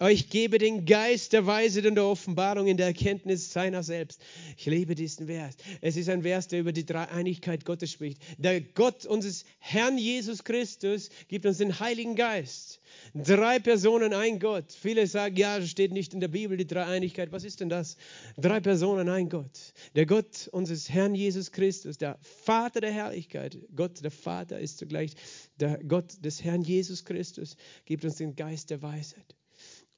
[0.00, 4.20] euch gebe den Geist der Weisheit und der Offenbarung in der Erkenntnis seiner selbst.
[4.56, 5.56] Ich liebe diesen Vers.
[5.80, 8.22] Es ist ein Vers, der über die Dreieinigkeit Gottes spricht.
[8.38, 12.80] Der Gott unseres Herrn Jesus Christus gibt uns den Heiligen Geist.
[13.14, 14.72] Drei Personen, ein Gott.
[14.72, 17.32] Viele sagen, ja, steht nicht in der Bibel, die Dreieinigkeit.
[17.32, 17.96] Was ist denn das?
[18.36, 19.72] Drei Personen, ein Gott.
[19.96, 23.58] Der Gott unseres Herrn Jesus Christus, der Vater der Herrlichkeit.
[23.74, 25.12] Gott, der Vater, ist zugleich
[25.58, 29.37] der Gott des Herrn Jesus Christus, gibt uns den Geist der Weisheit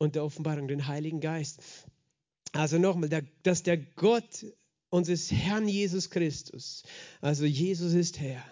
[0.00, 1.60] und der Offenbarung, den Heiligen Geist.
[2.52, 4.46] Also nochmal, dass der Gott
[4.88, 6.82] unseres Herrn Jesus Christus,
[7.20, 8.42] also Jesus ist Herr,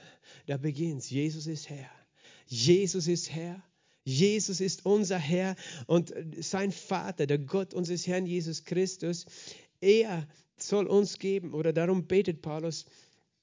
[0.46, 1.90] da beginnt Jesus ist Herr.
[2.46, 3.62] Jesus ist Herr.
[4.04, 5.56] Jesus ist unser Herr
[5.86, 9.26] und sein Vater, der Gott unseres Herrn Jesus Christus,
[9.80, 12.86] er soll uns geben, oder darum betet Paulus,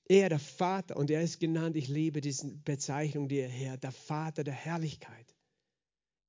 [0.07, 3.91] er, der Vater, und er ist genannt, ich liebe diese Bezeichnung, die er Herr, der
[3.91, 5.35] Vater der Herrlichkeit.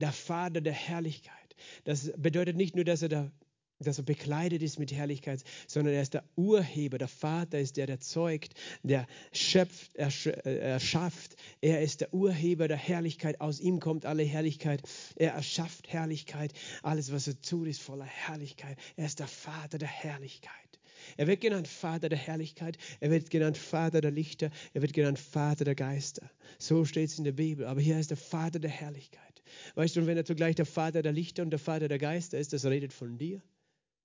[0.01, 1.46] Der Vater der Herrlichkeit.
[1.85, 3.33] Das bedeutet nicht nur, dass er der
[3.79, 7.87] dass er bekleidet ist mit Herrlichkeit, sondern er ist der Urheber, der Vater ist der,
[7.87, 11.37] der zeugt, der schöpft, erschafft.
[11.61, 13.41] Er ist der Urheber der Herrlichkeit.
[13.41, 14.83] Aus ihm kommt alle Herrlichkeit.
[15.17, 16.53] Er erschafft Herrlichkeit.
[16.83, 18.79] Alles, was er tut, ist voller Herrlichkeit.
[18.97, 20.53] Er ist der Vater der Herrlichkeit.
[21.17, 25.21] Er wird genannt Vater der Herrlichkeit, er wird genannt Vater der Lichter, er wird genannt
[25.21, 26.29] Vater der Geister.
[26.59, 27.67] So steht es in der Bibel.
[27.67, 29.36] Aber hier ist der Vater der Herrlichkeit.
[29.75, 32.39] Weißt du, und wenn er zugleich der Vater der Lichter und der Vater der Geister
[32.39, 33.43] ist, das redet von dir.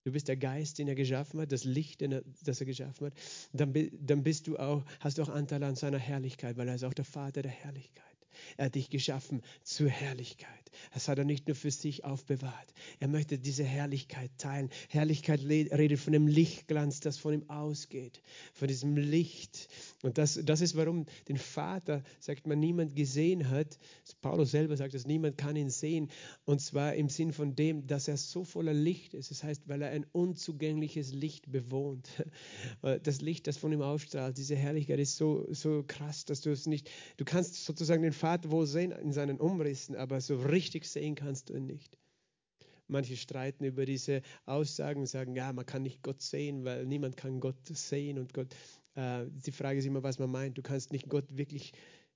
[0.03, 2.01] Du bist der Geist, den er geschaffen hat, das Licht,
[2.43, 3.13] das er geschaffen hat.
[3.53, 6.83] Dann, dann bist du auch, hast du auch Anteil an seiner Herrlichkeit, weil er ist
[6.83, 8.05] auch der Vater der Herrlichkeit.
[8.57, 10.61] Er hat dich geschaffen zur Herrlichkeit.
[10.93, 12.73] Das hat er nicht nur für sich aufbewahrt.
[12.99, 14.69] Er möchte diese Herrlichkeit teilen.
[14.89, 18.21] Herrlichkeit redet von dem Lichtglanz, das von ihm ausgeht.
[18.53, 19.67] Von diesem Licht.
[20.01, 23.77] Und das, das ist, warum den Vater, sagt man, niemand gesehen hat.
[24.21, 26.09] Paulus selber sagt, dass niemand kann ihn sehen.
[26.45, 29.31] Und zwar im Sinn von dem, dass er so voller Licht ist.
[29.31, 32.09] Das heißt, weil er ein unzugängliches Licht bewohnt.
[33.03, 36.65] Das Licht, das von ihm ausstrahlt, diese Herrlichkeit ist so, so krass, dass du es
[36.65, 41.15] nicht, du kannst sozusagen den Vater wohl sehen in seinen Umrissen, aber so richtig sehen
[41.15, 41.97] kannst du ihn nicht.
[42.87, 47.17] Manche streiten über diese Aussagen und sagen, ja, man kann nicht Gott sehen, weil niemand
[47.17, 48.53] kann Gott sehen und Gott.
[48.93, 50.57] Äh, die Frage ist immer, was man meint.
[50.57, 51.73] Du kannst nicht Gott wirklich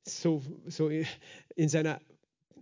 [0.07, 0.91] so, so
[1.55, 1.99] in seiner,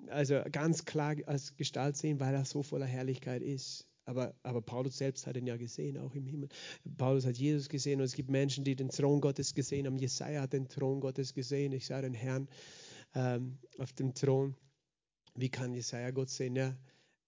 [0.08, 3.88] also ganz klar als Gestalt sehen, weil er so voller Herrlichkeit ist.
[4.06, 6.50] Aber, aber Paulus selbst hat ihn ja gesehen, auch im Himmel.
[6.98, 9.98] Paulus hat Jesus gesehen und es gibt Menschen, die den Thron Gottes gesehen haben.
[9.98, 11.74] Jesaja hat den Thron Gottes gesehen.
[11.74, 12.48] Ich sah den Herrn
[13.16, 14.56] ähm, auf dem Thron.
[15.36, 16.56] Wie kann Jesaja Gott sehen?
[16.56, 16.76] Ja,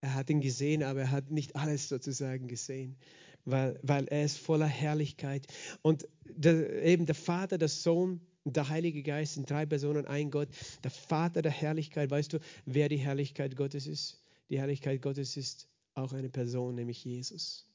[0.02, 2.98] er hat ihn gesehen, aber er hat nicht alles sozusagen gesehen,
[3.46, 5.48] weil, weil er ist voller Herrlichkeit.
[5.82, 10.50] Und der, eben der Vater, der Sohn der Heilige Geist sind drei Personen, ein Gott.
[10.84, 14.22] Der Vater der Herrlichkeit, weißt du, wer die Herrlichkeit Gottes ist?
[14.50, 17.68] Die Herrlichkeit Gottes ist auch eine Person, nämlich Jesus.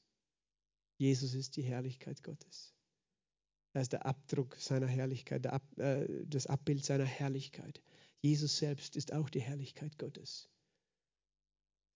[0.97, 2.73] Jesus ist die Herrlichkeit Gottes.
[3.73, 7.81] Er ist der Abdruck seiner Herrlichkeit, Ab, äh, das Abbild seiner Herrlichkeit.
[8.21, 10.49] Jesus selbst ist auch die Herrlichkeit Gottes.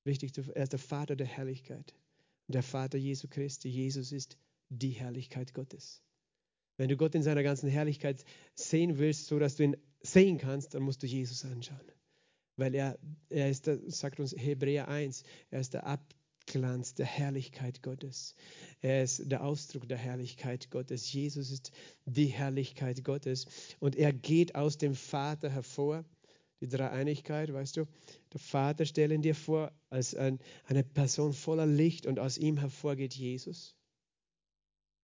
[0.05, 1.93] Wichtig, er ist der Vater der Herrlichkeit.
[2.47, 4.38] Der Vater Jesu Christi, Jesus ist
[4.69, 6.03] die Herrlichkeit Gottes.
[6.77, 10.73] Wenn du Gott in seiner ganzen Herrlichkeit sehen willst, so dass du ihn sehen kannst,
[10.73, 11.91] dann musst du Jesus anschauen.
[12.57, 17.81] Weil er, er ist, der, sagt uns Hebräer 1, er ist der Abglanz der Herrlichkeit
[17.81, 18.35] Gottes.
[18.81, 21.11] Er ist der Ausdruck der Herrlichkeit Gottes.
[21.11, 21.71] Jesus ist
[22.05, 23.45] die Herrlichkeit Gottes.
[23.79, 26.05] Und er geht aus dem Vater hervor
[26.62, 27.86] die Dreieinigkeit, weißt du.
[28.34, 33.13] Der Vater stellen dir vor als ein, eine Person voller Licht und aus ihm hervorgeht
[33.13, 33.76] Jesus.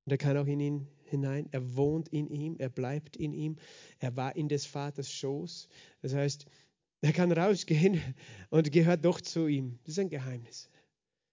[0.05, 1.47] Und er kann auch in ihn hinein.
[1.51, 3.57] Er wohnt in ihm, er bleibt in ihm.
[3.99, 5.67] Er war in des Vaters Schoß.
[6.01, 6.45] Das heißt,
[7.01, 8.01] er kann rausgehen
[8.49, 9.79] und gehört doch zu ihm.
[9.83, 10.69] Das ist ein Geheimnis.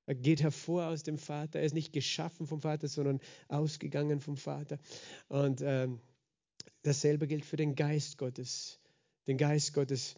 [0.06, 1.58] Er geht hervor aus dem Vater.
[1.58, 4.78] Er ist nicht geschaffen vom Vater, sondern ausgegangen vom Vater.
[5.28, 6.00] Und ähm,
[6.82, 8.77] dasselbe gilt für den Geist Gottes.
[9.28, 10.16] Den Geist Gottes,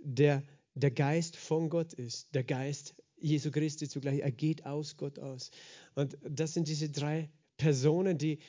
[0.00, 0.42] der
[0.74, 2.34] der Geist von Gott ist.
[2.34, 4.20] Der Geist Jesu Christi zugleich.
[4.20, 5.50] Er geht aus Gott aus.
[5.94, 8.40] Und das sind diese drei Personen, die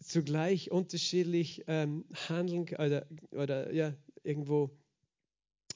[0.00, 4.70] zugleich unterschiedlich ähm, handeln oder, oder ja, irgendwo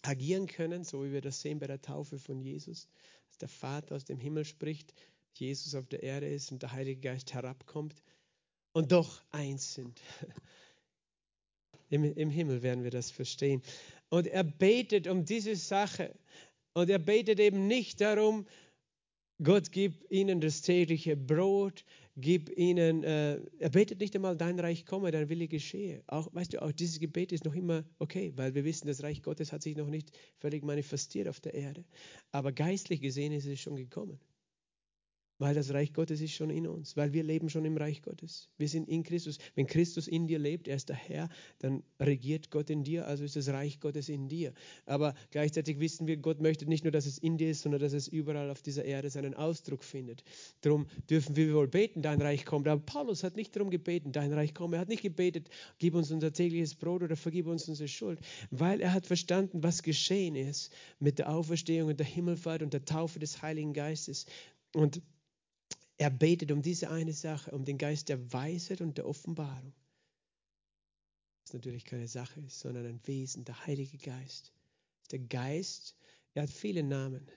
[0.02, 2.88] agieren können, so wie wir das sehen bei der Taufe von Jesus,
[3.28, 4.94] dass der Vater aus dem Himmel spricht,
[5.34, 8.02] Jesus auf der Erde ist und der Heilige Geist herabkommt
[8.72, 10.00] und doch eins sind.
[11.94, 13.62] Im, Im Himmel werden wir das verstehen.
[14.08, 16.12] Und er betet um diese Sache.
[16.74, 18.46] Und er betet eben nicht darum,
[19.42, 21.84] Gott gib ihnen das tägliche Brot,
[22.16, 26.02] gib ihnen, äh, er betet nicht einmal, dein Reich komme, dein Wille geschehe.
[26.08, 29.22] Auch, weißt du, auch dieses Gebet ist noch immer okay, weil wir wissen, das Reich
[29.22, 31.84] Gottes hat sich noch nicht völlig manifestiert auf der Erde.
[32.32, 34.18] Aber geistlich gesehen ist es schon gekommen.
[35.44, 38.48] Weil das Reich Gottes ist schon in uns, weil wir leben schon im Reich Gottes.
[38.56, 39.36] Wir sind in Christus.
[39.54, 41.28] Wenn Christus in dir lebt, er ist der Herr,
[41.58, 44.54] dann regiert Gott in dir, also ist das Reich Gottes in dir.
[44.86, 47.92] Aber gleichzeitig wissen wir, Gott möchte nicht nur, dass es in dir ist, sondern dass
[47.92, 50.24] es überall auf dieser Erde seinen Ausdruck findet.
[50.62, 52.66] Darum dürfen wir wohl beten, dein Reich kommt.
[52.66, 54.76] Aber Paulus hat nicht darum gebeten, dein Reich komme.
[54.76, 58.18] Er hat nicht gebetet, gib uns unser tägliches Brot oder vergib uns unsere Schuld,
[58.50, 62.86] weil er hat verstanden, was geschehen ist mit der Auferstehung und der Himmelfahrt und der
[62.86, 64.24] Taufe des Heiligen Geistes.
[64.72, 65.02] Und
[65.96, 69.72] er betet um diese eine Sache, um den Geist der Weisheit und der Offenbarung.
[71.44, 74.52] Was natürlich keine Sache ist, sondern ein Wesen, der Heilige Geist.
[75.10, 75.94] Der Geist,
[76.32, 77.30] er hat viele Namen,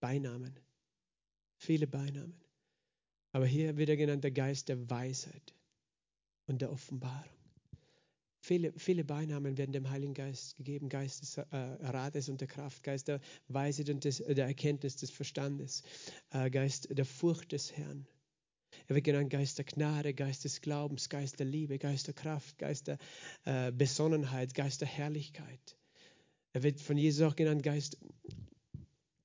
[0.00, 0.58] Beinamen,
[1.56, 2.40] viele Beinamen.
[3.32, 5.54] Aber hier wird er genannt der Geist der Weisheit
[6.46, 7.37] und der Offenbarung.
[8.48, 12.82] Viele, viele Beinamen werden dem Heiligen Geist gegeben, Geist des äh, Rates und der Kraft,
[12.82, 15.82] Geist der Weisheit und des, der Erkenntnis des Verstandes,
[16.30, 18.06] äh, Geist der Furcht des Herrn.
[18.86, 22.56] Er wird genannt Geist der Gnade, Geist des Glaubens, Geist der Liebe, Geist der Kraft,
[22.56, 22.96] Geist der
[23.44, 25.76] äh, Besonnenheit, Geist der Herrlichkeit.
[26.54, 27.98] Er wird von Jesus auch genannt Geist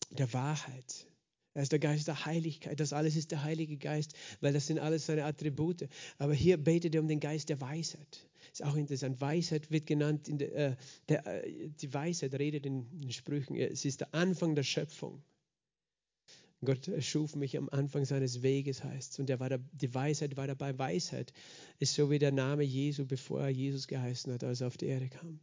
[0.10, 1.08] der Wahrheit.
[1.54, 2.80] Er ist der Geist der Heiligkeit.
[2.80, 5.88] Das alles ist der Heilige Geist, weil das sind alles seine Attribute.
[6.18, 8.28] Aber hier betet er um den Geist der Weisheit.
[8.52, 9.22] Ist auch interessant.
[9.22, 10.76] Weisheit wird genannt, der, äh,
[11.10, 13.56] der, äh, die Weisheit redet in den Sprüchen.
[13.56, 15.22] Es ist der Anfang der Schöpfung.
[16.66, 19.20] Gott schuf mich am Anfang seines Weges, heißt es.
[19.20, 20.78] Und war da, die Weisheit war dabei.
[20.78, 21.34] Weisheit
[21.80, 24.88] ist so wie der Name Jesu, bevor er Jesus geheißen hat, als er auf die
[24.88, 25.40] Erde kam.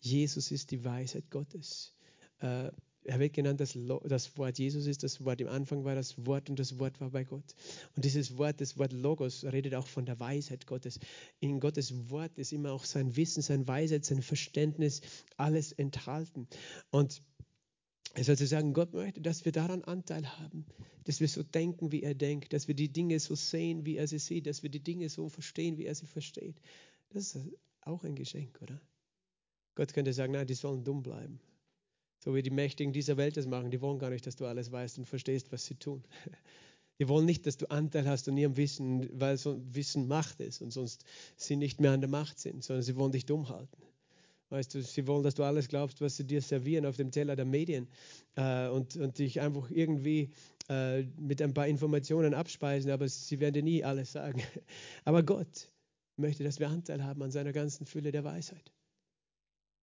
[0.00, 1.94] Jesus ist die Weisheit Gottes.
[2.40, 2.70] Äh,
[3.06, 5.40] er wird genannt, das, das Wort Jesus ist das Wort.
[5.40, 7.54] Im Anfang war das Wort und das Wort war bei Gott.
[7.94, 10.98] Und dieses Wort, das Wort Logos, redet auch von der Weisheit Gottes.
[11.40, 15.00] In Gottes Wort ist immer auch sein Wissen, sein Weisheit, sein Verständnis,
[15.36, 16.48] alles enthalten.
[16.90, 17.22] Und
[18.14, 20.66] es soll sagen, Gott möchte, dass wir daran Anteil haben,
[21.04, 24.08] dass wir so denken, wie er denkt, dass wir die Dinge so sehen, wie er
[24.08, 26.56] sie sieht, dass wir die Dinge so verstehen, wie er sie versteht.
[27.10, 27.48] Das ist
[27.82, 28.80] auch ein Geschenk, oder?
[29.76, 31.38] Gott könnte sagen, nein, die sollen dumm bleiben.
[32.26, 33.70] So wie die Mächtigen dieser Welt das machen.
[33.70, 36.02] Die wollen gar nicht, dass du alles weißt und verstehst, was sie tun.
[36.98, 40.60] Die wollen nicht, dass du Anteil hast an ihrem Wissen, weil so Wissen Macht ist
[40.60, 41.04] und sonst
[41.36, 43.80] sie nicht mehr an der Macht sind, sondern sie wollen dich dumm halten.
[44.48, 47.36] Weißt du, sie wollen, dass du alles glaubst, was sie dir servieren auf dem Teller
[47.36, 47.86] der Medien
[48.34, 50.32] äh, und, und dich einfach irgendwie
[50.68, 54.42] äh, mit ein paar Informationen abspeisen, aber sie werden dir nie alles sagen.
[55.04, 55.68] Aber Gott
[56.16, 58.72] möchte, dass wir Anteil haben an seiner ganzen Fülle der Weisheit.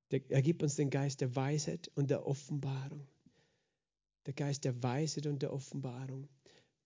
[0.09, 3.07] Er gibt uns den Geist der Weisheit und der Offenbarung.
[4.25, 6.27] Der Geist der Weisheit und der Offenbarung.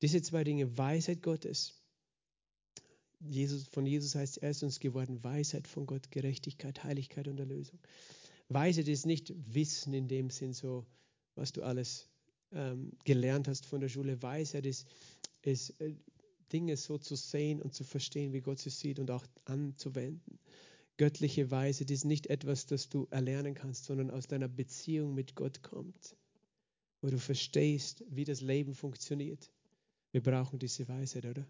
[0.01, 1.73] Diese zwei Dinge, Weisheit Gottes.
[3.19, 7.80] Jesus, von Jesus heißt er ist uns geworden, Weisheit von Gott, Gerechtigkeit, Heiligkeit und Erlösung.
[8.49, 10.86] Weisheit ist nicht Wissen in dem Sinn, so
[11.36, 12.08] was du alles
[12.51, 14.21] ähm, gelernt hast von der Schule.
[14.21, 14.88] Weisheit ist,
[15.41, 15.95] ist äh,
[16.53, 20.39] Dinge so zu sehen und zu verstehen, wie Gott sie sieht und auch anzuwenden
[20.97, 25.36] göttliche Weise, das ist nicht etwas, das du erlernen kannst, sondern aus deiner Beziehung mit
[25.36, 26.17] Gott kommt,
[27.01, 29.51] wo du verstehst, wie das Leben funktioniert.
[30.12, 31.45] Wir brauchen diese Weisheit, oder?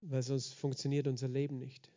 [0.00, 1.90] Weil sonst funktioniert unser Leben nicht.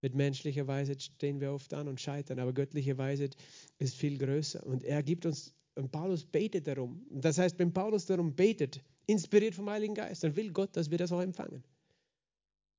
[0.00, 3.36] Mit menschlicher Weisheit stehen wir oft an und scheitern, aber göttliche Weisheit
[3.78, 4.64] ist viel größer.
[4.64, 7.06] Und er gibt uns, und Paulus betet darum.
[7.10, 10.98] Das heißt, wenn Paulus darum betet, inspiriert vom Heiligen Geist, dann will Gott, dass wir
[10.98, 11.62] das auch empfangen.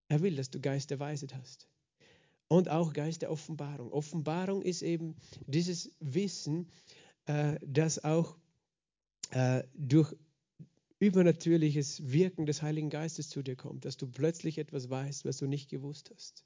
[0.10, 1.67] Er will, dass du Geist der Weisheit hast.
[2.48, 3.92] Und auch Geist der Offenbarung.
[3.92, 5.16] Offenbarung ist eben
[5.48, 6.68] dieses Wissen,
[7.26, 8.38] äh, das auch
[9.32, 10.16] äh, durch
[11.00, 15.46] übernatürliches Wirken des Heiligen Geistes zu dir kommt, dass du plötzlich etwas weißt, was du
[15.46, 16.44] nicht gewusst hast.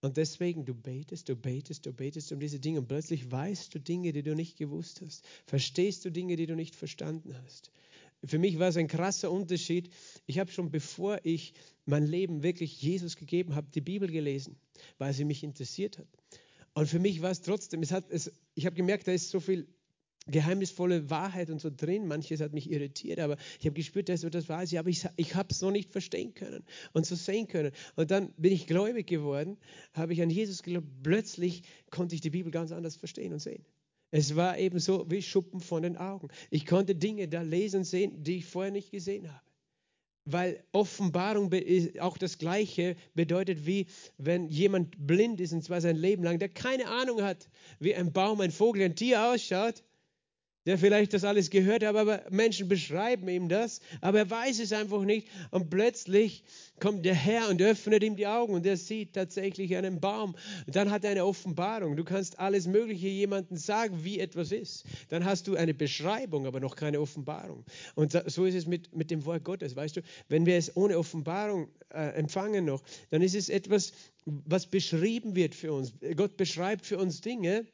[0.00, 3.80] Und deswegen, du betest, du betest, du betest um diese Dinge und plötzlich weißt du
[3.80, 5.24] Dinge, die du nicht gewusst hast.
[5.46, 7.72] Verstehst du Dinge, die du nicht verstanden hast.
[8.26, 9.90] Für mich war es ein krasser Unterschied.
[10.26, 14.56] Ich habe schon bevor ich mein Leben wirklich Jesus gegeben habe, die Bibel gelesen,
[14.98, 16.08] weil sie mich interessiert hat.
[16.74, 19.40] Und für mich war es trotzdem, es hat, es, ich habe gemerkt, da ist so
[19.40, 19.68] viel
[20.26, 22.06] geheimnisvolle Wahrheit und so drin.
[22.06, 25.48] Manches hat mich irritiert, aber ich habe gespürt, dass das war aber ich, ich habe
[25.50, 27.72] es noch nicht verstehen können und so sehen können.
[27.96, 29.58] Und dann bin ich gläubig geworden,
[29.92, 30.88] habe ich an Jesus geglaubt.
[31.02, 33.64] Plötzlich konnte ich die Bibel ganz anders verstehen und sehen.
[34.16, 36.28] Es war eben so wie Schuppen von den Augen.
[36.48, 39.42] Ich konnte Dinge da lesen sehen, die ich vorher nicht gesehen habe.
[40.24, 41.50] Weil Offenbarung
[41.98, 46.48] auch das Gleiche bedeutet, wie wenn jemand blind ist, und zwar sein Leben lang, der
[46.48, 47.48] keine Ahnung hat,
[47.80, 49.82] wie ein Baum, ein Vogel, ein Tier ausschaut
[50.66, 54.72] der vielleicht das alles gehört hat, aber Menschen beschreiben ihm das, aber er weiß es
[54.72, 55.28] einfach nicht.
[55.50, 56.44] Und plötzlich
[56.80, 60.34] kommt der Herr und öffnet ihm die Augen und er sieht tatsächlich einen Baum.
[60.66, 61.96] Und dann hat er eine Offenbarung.
[61.96, 64.84] Du kannst alles Mögliche jemandem sagen, wie etwas ist.
[65.08, 67.64] Dann hast du eine Beschreibung, aber noch keine Offenbarung.
[67.94, 70.02] Und so ist es mit, mit dem Wort Gottes, weißt du.
[70.28, 73.92] Wenn wir es ohne Offenbarung äh, empfangen noch, dann ist es etwas,
[74.24, 75.92] was beschrieben wird für uns.
[76.16, 77.66] Gott beschreibt für uns Dinge,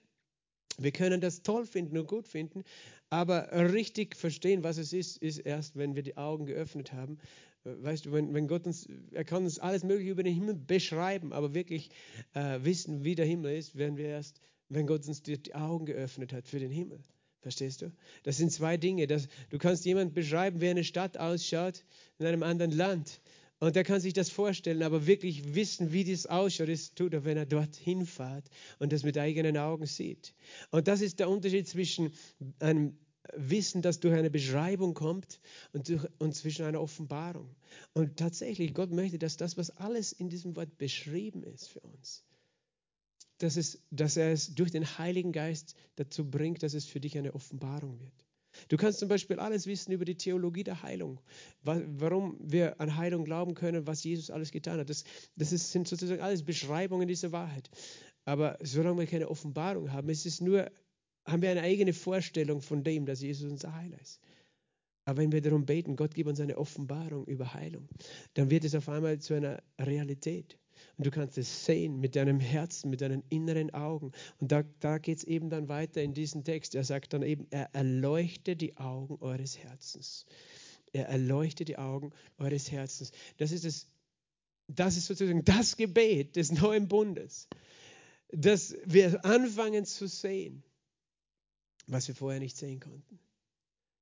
[0.82, 2.64] wir können das toll finden und gut finden,
[3.10, 7.18] aber richtig verstehen, was es ist, ist erst, wenn wir die Augen geöffnet haben.
[7.64, 11.32] Weißt du, wenn, wenn Gott uns, er kann uns alles Mögliche über den Himmel beschreiben,
[11.32, 11.90] aber wirklich
[12.32, 14.40] äh, wissen, wie der Himmel ist, werden wir erst,
[14.70, 17.00] wenn Gott uns die, die Augen geöffnet hat für den Himmel.
[17.40, 17.92] Verstehst du?
[18.22, 19.06] Das sind zwei Dinge.
[19.06, 21.84] Das, du kannst jemand beschreiben, wie eine Stadt ausschaut
[22.18, 23.20] in einem anderen Land.
[23.60, 27.24] Und er kann sich das vorstellen, aber wirklich wissen, wie das ausschaut, das tut er,
[27.26, 30.34] wenn er dorthin fährt und das mit eigenen Augen sieht.
[30.70, 32.12] Und das ist der Unterschied zwischen
[32.58, 32.96] einem
[33.34, 35.40] Wissen, das durch eine Beschreibung kommt
[35.74, 37.54] und, durch, und zwischen einer Offenbarung.
[37.92, 42.24] Und tatsächlich, Gott möchte, dass das, was alles in diesem Wort beschrieben ist für uns,
[43.38, 47.16] dass, es, dass er es durch den Heiligen Geist dazu bringt, dass es für dich
[47.18, 48.29] eine Offenbarung wird.
[48.68, 51.20] Du kannst zum Beispiel alles wissen über die Theologie der Heilung,
[51.62, 54.90] warum wir an Heilung glauben können, was Jesus alles getan hat.
[54.90, 55.04] Das,
[55.36, 57.70] das ist, sind sozusagen alles Beschreibungen dieser Wahrheit.
[58.24, 60.70] Aber solange wir keine Offenbarung haben, ist es nur,
[61.24, 64.20] haben wir eine eigene Vorstellung von dem, dass Jesus unser Heiler ist.
[65.04, 67.88] Aber wenn wir darum beten, Gott gibt uns eine Offenbarung über Heilung,
[68.34, 70.59] dann wird es auf einmal zu einer Realität.
[70.96, 74.12] Und du kannst es sehen mit deinem Herzen, mit deinen inneren Augen.
[74.38, 76.74] Und da, da geht es eben dann weiter in diesem Text.
[76.74, 80.26] Er sagt dann eben, er erleuchtet die Augen eures Herzens.
[80.92, 83.12] Er erleuchtet die Augen eures Herzens.
[83.36, 83.86] Das ist, das,
[84.68, 87.48] das ist sozusagen das Gebet des neuen Bundes,
[88.32, 90.62] dass wir anfangen zu sehen,
[91.86, 93.18] was wir vorher nicht sehen konnten.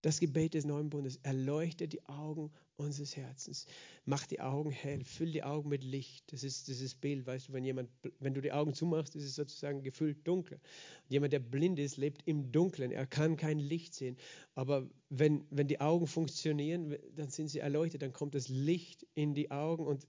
[0.03, 3.67] Das Gebet des neuen Bundes erleuchtet die Augen unseres Herzens.
[4.05, 6.33] Mach die Augen hell, füll die Augen mit Licht.
[6.33, 9.35] Das ist dieses Bild, weißt du, wenn jemand, wenn du die Augen zumachst, ist es
[9.35, 10.61] sozusagen gefüllt dunkel.
[11.09, 12.91] Jemand, der blind ist, lebt im Dunkeln.
[12.91, 14.17] Er kann kein Licht sehen.
[14.55, 19.35] Aber wenn, wenn die Augen funktionieren, dann sind sie erleuchtet, dann kommt das Licht in
[19.35, 20.07] die Augen und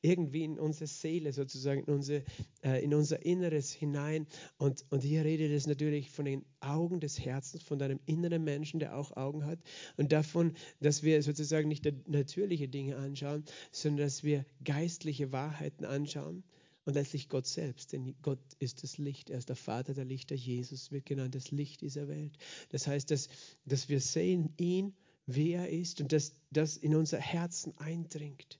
[0.00, 2.24] irgendwie in unsere Seele sozusagen, in, unsere,
[2.62, 4.26] äh, in unser Inneres hinein.
[4.58, 8.78] Und, und hier redet es natürlich von den Augen des Herzens, von deinem inneren Menschen,
[8.78, 9.58] der auch Augen hat
[9.96, 16.44] und davon, dass wir sozusagen nicht natürliche Dinge anschauen, sondern dass wir geistliche Wahrheiten anschauen
[16.84, 20.34] und letztlich Gott selbst, denn Gott ist das Licht, er ist der Vater der Lichter,
[20.34, 22.36] Jesus wird genannt das Licht dieser Welt.
[22.70, 23.28] Das heißt, dass,
[23.64, 24.94] dass wir sehen ihn,
[25.26, 28.58] wie er ist und dass das in unser Herzen eindringt.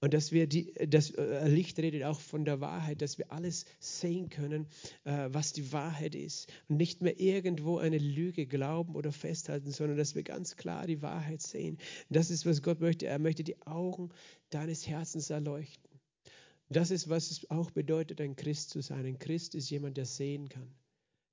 [0.00, 3.66] Und dass wir die, das äh, Licht redet auch von der Wahrheit, dass wir alles
[3.78, 4.66] sehen können,
[5.04, 6.52] äh, was die Wahrheit ist.
[6.66, 11.02] Und nicht mehr irgendwo eine Lüge glauben oder festhalten, sondern dass wir ganz klar die
[11.02, 11.78] Wahrheit sehen.
[12.10, 13.06] Das ist, was Gott möchte.
[13.06, 14.10] Er möchte die Augen
[14.50, 15.91] deines Herzens erleuchten.
[16.72, 19.04] Das ist, was es auch bedeutet, ein Christ zu sein.
[19.04, 20.74] Ein Christ ist jemand, der sehen kann,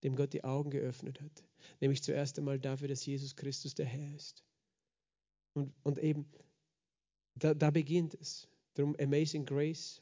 [0.04, 1.44] dem Gott die Augen geöffnet hat.
[1.80, 4.44] Nämlich zuerst einmal dafür, dass Jesus Christus der Herr ist.
[5.54, 6.26] Und, und eben,
[7.36, 8.48] da, da beginnt es.
[8.76, 10.02] Darum Amazing Grace,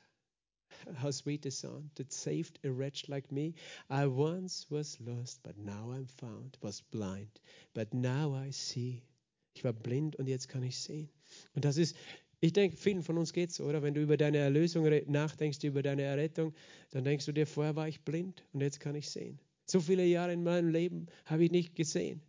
[1.02, 3.54] how sweet the sound that saved a wretch like me.
[3.90, 6.58] I once was lost, but now I'm found.
[6.62, 7.42] Was blind,
[7.74, 9.04] but now I see.
[9.54, 11.10] Ich war blind und jetzt kann ich sehen.
[11.54, 11.96] Und das ist,
[12.40, 13.82] ich denke, vielen von uns geht es so, oder?
[13.82, 16.54] Wenn du über deine Erlösung nachdenkst, über deine Errettung,
[16.92, 19.40] dann denkst du dir, vorher war ich blind und jetzt kann ich sehen.
[19.66, 22.22] So viele Jahre in meinem Leben habe ich nicht gesehen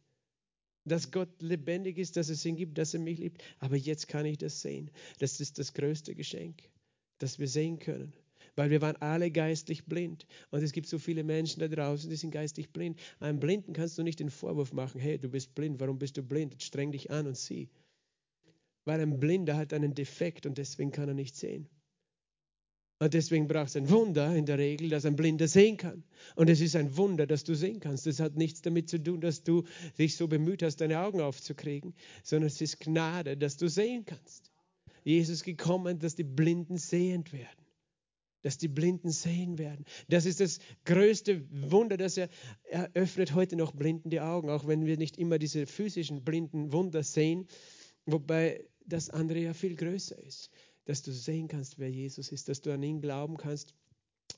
[0.84, 3.42] dass Gott lebendig ist, dass es ihn gibt, dass er mich liebt.
[3.58, 4.90] Aber jetzt kann ich das sehen.
[5.18, 6.62] Das ist das größte Geschenk,
[7.18, 8.12] das wir sehen können.
[8.56, 10.26] weil wir waren alle geistlich blind.
[10.50, 12.98] Und es gibt so viele Menschen da draußen, die sind geistlich blind.
[13.20, 16.22] Einem Blinden kannst du nicht den Vorwurf machen, hey, du bist blind, warum bist du
[16.22, 16.60] blind?
[16.60, 17.68] Streng dich an und sieh.
[18.88, 21.68] Weil ein Blinder hat einen Defekt und deswegen kann er nicht sehen.
[23.00, 26.04] Und deswegen braucht es ein Wunder in der Regel, dass ein Blinder sehen kann.
[26.36, 28.06] Und es ist ein Wunder, dass du sehen kannst.
[28.06, 29.64] Das hat nichts damit zu tun, dass du
[29.98, 34.50] dich so bemüht hast, deine Augen aufzukriegen, sondern es ist Gnade, dass du sehen kannst.
[35.04, 37.66] Jesus gekommen, dass die Blinden sehend werden.
[38.40, 39.84] Dass die Blinden sehen werden.
[40.08, 42.30] Das ist das größte Wunder, dass er,
[42.70, 46.72] er öffnet heute noch Blinden die Augen, auch wenn wir nicht immer diese physischen blinden
[46.72, 47.48] Wunder sehen,
[48.12, 50.50] wobei das andere ja viel größer ist
[50.88, 53.74] dass du sehen kannst, wer Jesus ist, dass du an ihn glauben kannst.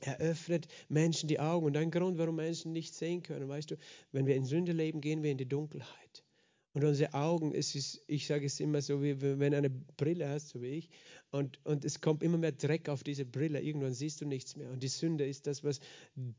[0.01, 1.65] Er öffnet Menschen die Augen.
[1.65, 3.77] Und ein Grund, warum Menschen nicht sehen können, weißt du,
[4.11, 6.25] wenn wir in Sünde leben, gehen wir in die Dunkelheit.
[6.73, 10.51] Und unsere Augen, es ist, ich sage es immer so, wie wenn eine Brille hast,
[10.51, 10.89] so wie ich,
[11.33, 13.61] und, und es kommt immer mehr Dreck auf diese Brille.
[13.61, 14.71] Irgendwann siehst du nichts mehr.
[14.71, 15.81] Und die Sünde ist das, was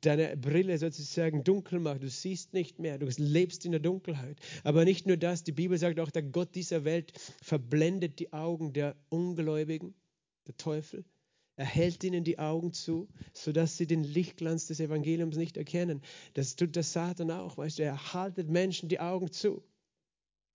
[0.01, 2.03] deine Brille sozusagen dunkel macht.
[2.03, 2.97] Du siehst nicht mehr.
[2.97, 4.39] Du lebst in der Dunkelheit.
[4.63, 5.43] Aber nicht nur das.
[5.43, 9.93] Die Bibel sagt auch, der Gott dieser Welt verblendet die Augen der Ungläubigen,
[10.47, 11.05] der Teufel.
[11.55, 16.01] Er hält ihnen die Augen zu, sodass sie den Lichtglanz des Evangeliums nicht erkennen.
[16.33, 17.57] Das tut der Satan auch.
[17.57, 19.63] Weißt du, er haltet Menschen die Augen zu.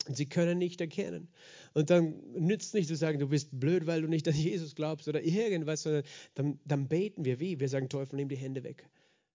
[0.07, 1.29] Und sie können nicht erkennen.
[1.75, 5.09] Und dann nützt nicht zu sagen, du bist blöd, weil du nicht an Jesus glaubst
[5.09, 6.05] oder irgendwas, sondern
[6.35, 7.59] dann, dann beten wir wie?
[7.59, 8.89] Wir sagen, Teufel, nimm die Hände weg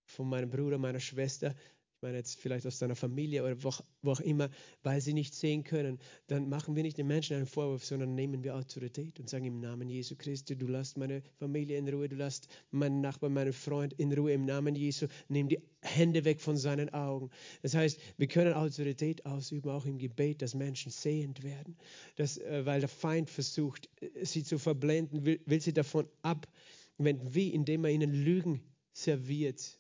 [0.06, 1.56] von meinem Bruder, meiner Schwester
[2.02, 3.72] ich meine jetzt vielleicht aus deiner Familie oder wo,
[4.02, 4.50] wo, auch immer,
[4.82, 8.44] weil sie nicht sehen können, dann machen wir nicht den Menschen einen Vorwurf, sondern nehmen
[8.44, 12.16] wir Autorität und sagen im Namen Jesu Christi, du lässt meine Familie in Ruhe, du
[12.16, 16.58] lässt meinen Nachbarn, meinen Freund in Ruhe im Namen Jesu, nimm die Hände weg von
[16.58, 17.30] seinen Augen.
[17.62, 21.78] Das heißt, wir können Autorität ausüben, auch im Gebet, dass Menschen sehend werden,
[22.16, 27.36] das, äh, weil der Feind versucht, äh, sie zu verblenden, will, will sie davon abwenden,
[27.36, 29.80] wie indem er ihnen Lügen serviert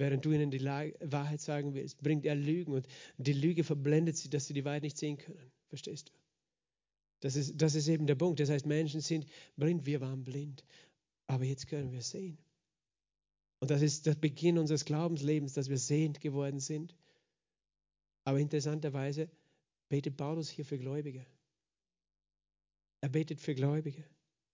[0.00, 2.86] Während du ihnen die Wahrheit sagen willst, bringt er Lügen und
[3.16, 5.50] die Lüge verblendet sie, dass sie die Wahrheit nicht sehen können.
[5.68, 6.12] Verstehst du?
[7.20, 8.40] Das ist, das ist eben der Punkt.
[8.40, 9.26] Das heißt, Menschen sind
[9.56, 10.64] blind, wir waren blind,
[11.26, 12.38] aber jetzt können wir sehen.
[13.60, 16.94] Und das ist der Beginn unseres Glaubenslebens, dass wir sehend geworden sind.
[18.24, 19.28] Aber interessanterweise
[19.88, 21.26] betet Paulus hier für Gläubige.
[23.00, 24.04] Er betet für Gläubige.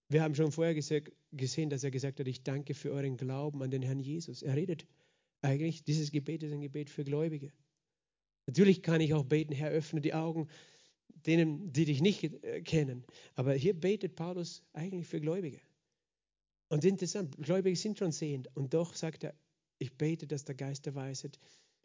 [0.08, 3.70] Wir haben schon vorher gesehen, dass er gesagt hat, ich danke für euren Glauben an
[3.70, 4.42] den Herrn Jesus.
[4.42, 4.86] Er redet
[5.44, 7.52] eigentlich, dieses Gebet ist ein Gebet für Gläubige.
[8.46, 10.48] Natürlich kann ich auch beten, Herr, öffne die Augen
[11.08, 13.04] denen, die dich nicht äh, kennen.
[13.34, 15.60] Aber hier betet Paulus eigentlich für Gläubige.
[16.68, 18.48] Und interessant, Gläubige sind schon sehend.
[18.56, 19.34] Und doch sagt er,
[19.78, 21.38] ich bete, dass der Geist der Weisheit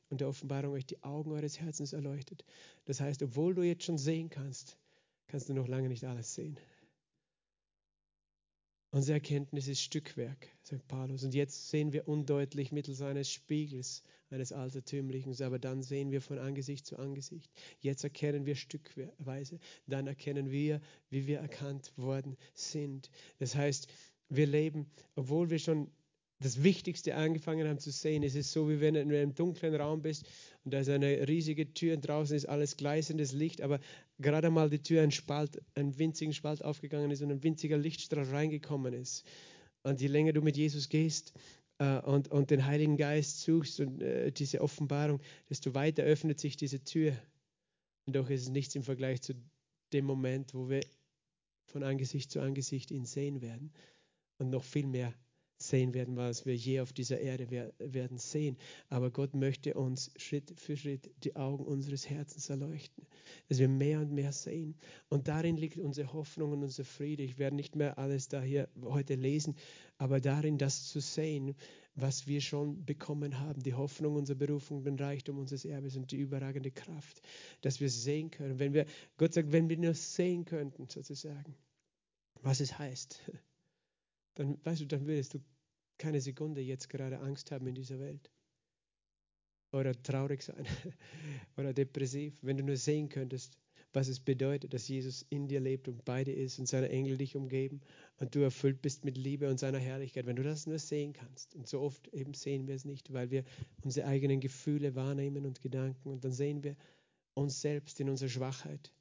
[0.09, 2.43] und der Offenbarung euch die Augen eures Herzens erleuchtet.
[2.85, 4.77] Das heißt, obwohl du jetzt schon sehen kannst,
[5.27, 6.57] kannst du noch lange nicht alles sehen.
[8.91, 11.23] Unsere Erkenntnis ist Stückwerk, sagt Paulus.
[11.23, 16.39] Und jetzt sehen wir undeutlich mittels eines Spiegels, eines Altertümlichen, aber dann sehen wir von
[16.39, 17.51] Angesicht zu Angesicht.
[17.81, 20.81] Jetzt erkennen wir stückweise, dann erkennen wir,
[21.11, 23.11] wie wir erkannt worden sind.
[23.37, 23.87] Das heißt,
[24.29, 25.91] wir leben, obwohl wir schon
[26.39, 28.23] das Wichtigste angefangen haben zu sehen.
[28.23, 30.25] Es ist so, wie wenn du in einem dunklen Raum bist
[30.63, 33.79] und da ist eine riesige Tür und draußen ist alles gleißendes Licht, aber
[34.19, 38.25] gerade mal die Tür ein Spalt, ein winzigen Spalt aufgegangen ist und ein winziger Lichtstrahl
[38.25, 39.25] reingekommen ist.
[39.83, 41.33] Und je länger du mit Jesus gehst
[41.77, 46.57] äh, und, und den Heiligen Geist suchst und äh, diese Offenbarung, desto weiter öffnet sich
[46.57, 47.13] diese Tür.
[48.05, 49.33] Und doch ist es nichts im Vergleich zu
[49.93, 50.81] dem Moment, wo wir
[51.65, 53.71] von Angesicht zu Angesicht ihn sehen werden
[54.37, 55.13] und noch viel mehr
[55.61, 58.57] sehen werden, was wir je auf dieser Erde werden sehen.
[58.87, 63.05] Aber Gott möchte uns Schritt für Schritt die Augen unseres Herzens erleuchten,
[63.49, 64.75] dass wir mehr und mehr sehen.
[65.09, 67.23] Und darin liegt unsere Hoffnung und unser Friede.
[67.23, 69.55] Ich werde nicht mehr alles da hier heute lesen,
[69.97, 71.55] aber darin das zu sehen,
[71.95, 76.17] was wir schon bekommen haben, die Hoffnung unserer Berufung, den Reichtum unseres Erbes und die
[76.17, 77.21] überragende Kraft,
[77.61, 78.59] dass wir sehen können.
[78.59, 78.85] Wenn wir,
[79.17, 81.55] Gott sagt, wenn wir nur sehen könnten, sozusagen,
[82.41, 83.21] was es heißt,
[84.39, 85.39] dann, weißt du, dann würdest du
[85.97, 88.31] keine Sekunde jetzt gerade Angst haben in dieser Welt.
[89.73, 90.65] Oder traurig sein
[91.57, 93.57] oder depressiv, wenn du nur sehen könntest,
[93.91, 97.17] was es bedeutet, dass Jesus in dir lebt und bei dir ist und seine Engel
[97.17, 97.81] dich umgeben
[98.17, 100.25] und du erfüllt bist mit Liebe und seiner Herrlichkeit.
[100.25, 101.53] Wenn du das nur sehen kannst.
[101.55, 103.43] Und so oft eben sehen wir es nicht, weil wir
[103.81, 106.77] unsere eigenen Gefühle wahrnehmen und Gedanken und dann sehen wir
[107.33, 108.93] uns selbst in unserer Schwachheit.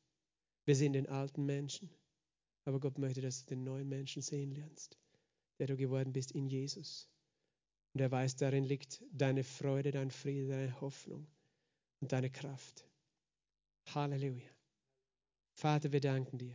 [0.65, 1.91] Wir sehen den alten Menschen,
[2.65, 4.99] aber Gott möchte, dass du den neuen Menschen sehen lernst
[5.59, 7.09] der du geworden bist in Jesus.
[7.95, 11.27] Und er weiß, darin liegt deine Freude, dein Friede, deine Hoffnung
[12.01, 12.87] und deine Kraft.
[13.95, 14.49] Halleluja.
[15.55, 16.55] Vater, wir danken dir.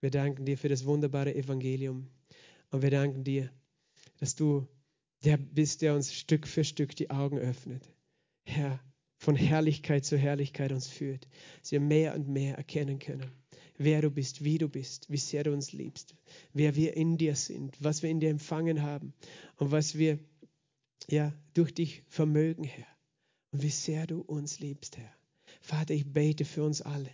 [0.00, 2.10] Wir danken dir für das wunderbare Evangelium.
[2.70, 3.50] Und wir danken dir
[4.18, 4.66] dass du
[5.24, 7.82] der bist, der uns Stück für Stück die Augen öffnet.
[8.44, 8.80] Herr,
[9.18, 11.26] von Herrlichkeit zu Herrlichkeit uns führt,
[11.60, 13.30] dass wir mehr und mehr erkennen können,
[13.78, 16.14] wer du bist, wie du bist, wie sehr du uns liebst,
[16.52, 19.12] wer wir in dir sind, was wir in dir empfangen haben
[19.56, 20.18] und was wir
[21.08, 22.86] ja durch dich vermögen, Herr.
[23.52, 25.12] Und wie sehr du uns liebst, Herr.
[25.60, 27.10] Vater, ich bete für uns alle.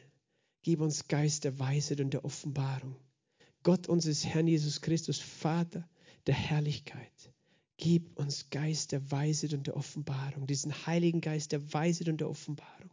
[0.63, 2.97] Gib uns Geist der Weisheit und der Offenbarung.
[3.63, 5.89] Gott unseres Herrn Jesus Christus, Vater
[6.27, 7.33] der Herrlichkeit.
[7.85, 12.31] Gib uns Geist der Weisheit und der Offenbarung, diesen Heiligen Geist der Weisheit und der
[12.31, 12.91] Offenbarung,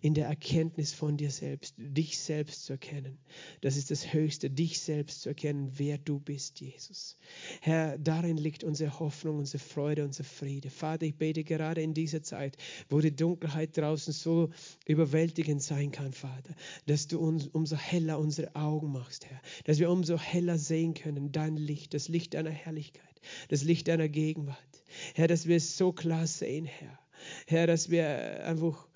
[0.00, 3.18] in der Erkenntnis von dir selbst, dich selbst zu erkennen.
[3.60, 7.18] Das ist das Höchste, dich selbst zu erkennen, wer du bist, Jesus.
[7.60, 10.70] Herr, darin liegt unsere Hoffnung, unsere Freude, unser Friede.
[10.70, 12.56] Vater, ich bete gerade in dieser Zeit,
[12.88, 14.48] wo die Dunkelheit draußen so
[14.86, 16.54] überwältigend sein kann, Vater,
[16.86, 21.32] dass du uns umso heller unsere Augen machst, Herr, dass wir umso heller sehen können,
[21.32, 23.11] dein Licht, das Licht deiner Herrlichkeit
[23.48, 24.58] das Licht deiner Gegenwart.
[25.14, 26.98] Herr, dass wir es so klar sehen, Herr.
[27.46, 28.86] Herr, dass wir einfach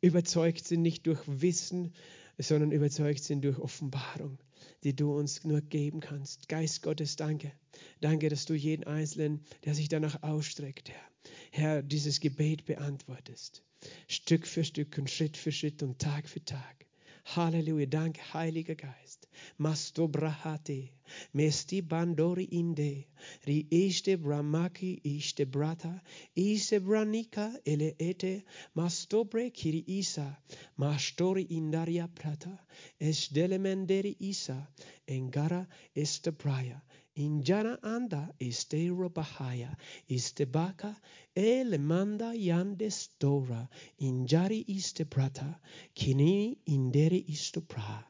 [0.00, 1.92] überzeugt sind, nicht durch Wissen,
[2.38, 4.38] sondern überzeugt sind durch Offenbarung,
[4.84, 6.48] die du uns nur geben kannst.
[6.48, 7.52] Geist Gottes, danke.
[8.00, 11.10] Danke, dass du jeden Einzelnen, der sich danach ausstreckt, Herr,
[11.50, 13.62] Herr, dieses Gebet beantwortest.
[14.08, 16.85] Stück für Stück und Schritt für Schritt und Tag für Tag.
[17.34, 17.86] Halleluja.
[17.90, 19.26] Danke, Heiliger Geist.
[19.58, 20.90] Masto brahate,
[21.34, 23.04] mesti bandori inde,
[23.46, 26.00] ri este bramaki iste brata,
[26.36, 30.38] iste branika ele ete, mastobre kiri isa,
[30.78, 32.58] mastori indaria prata,
[33.00, 34.68] es delemenderi isa,
[35.06, 36.80] engara este praya,
[37.16, 39.74] Injana anda este robahaya,
[40.08, 40.94] este baka,
[41.34, 45.58] ele manda yande stora, injari iste prata,
[45.94, 48.04] kini inderi isto pra.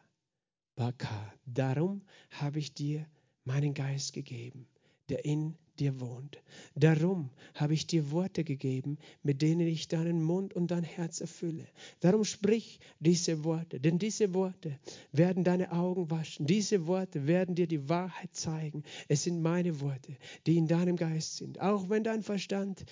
[0.76, 3.06] Baka, darum habe ich dir
[3.44, 4.66] meinen Geist gegeben,
[5.08, 6.38] der in dir wohnt.
[6.74, 11.66] Darum habe ich dir Worte gegeben, mit denen ich deinen Mund und dein Herz erfülle.
[12.00, 14.78] Darum sprich diese Worte, denn diese Worte
[15.12, 16.46] werden deine Augen waschen.
[16.46, 18.82] Diese Worte werden dir die Wahrheit zeigen.
[19.08, 20.16] Es sind meine Worte,
[20.46, 21.60] die in deinem Geist sind.
[21.60, 22.84] Auch wenn dein Verstand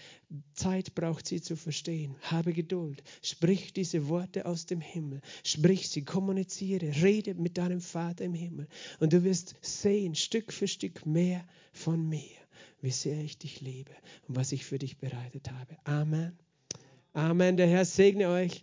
[0.55, 2.17] Zeit braucht, sie zu verstehen.
[2.23, 3.03] Habe Geduld.
[3.23, 5.21] Sprich diese Worte aus dem Himmel.
[5.43, 8.69] Sprich sie, kommuniziere, rede mit deinem Vater im Himmel.
[9.01, 12.44] Und du wirst sehen, Stück für Stück mehr von mir
[12.85, 13.93] wie sehr ich dich liebe
[14.29, 15.77] und was ich für dich bereitet habe.
[15.85, 16.39] Amen.
[17.15, 17.57] Amen.
[17.57, 18.53] Der Herr segne euch.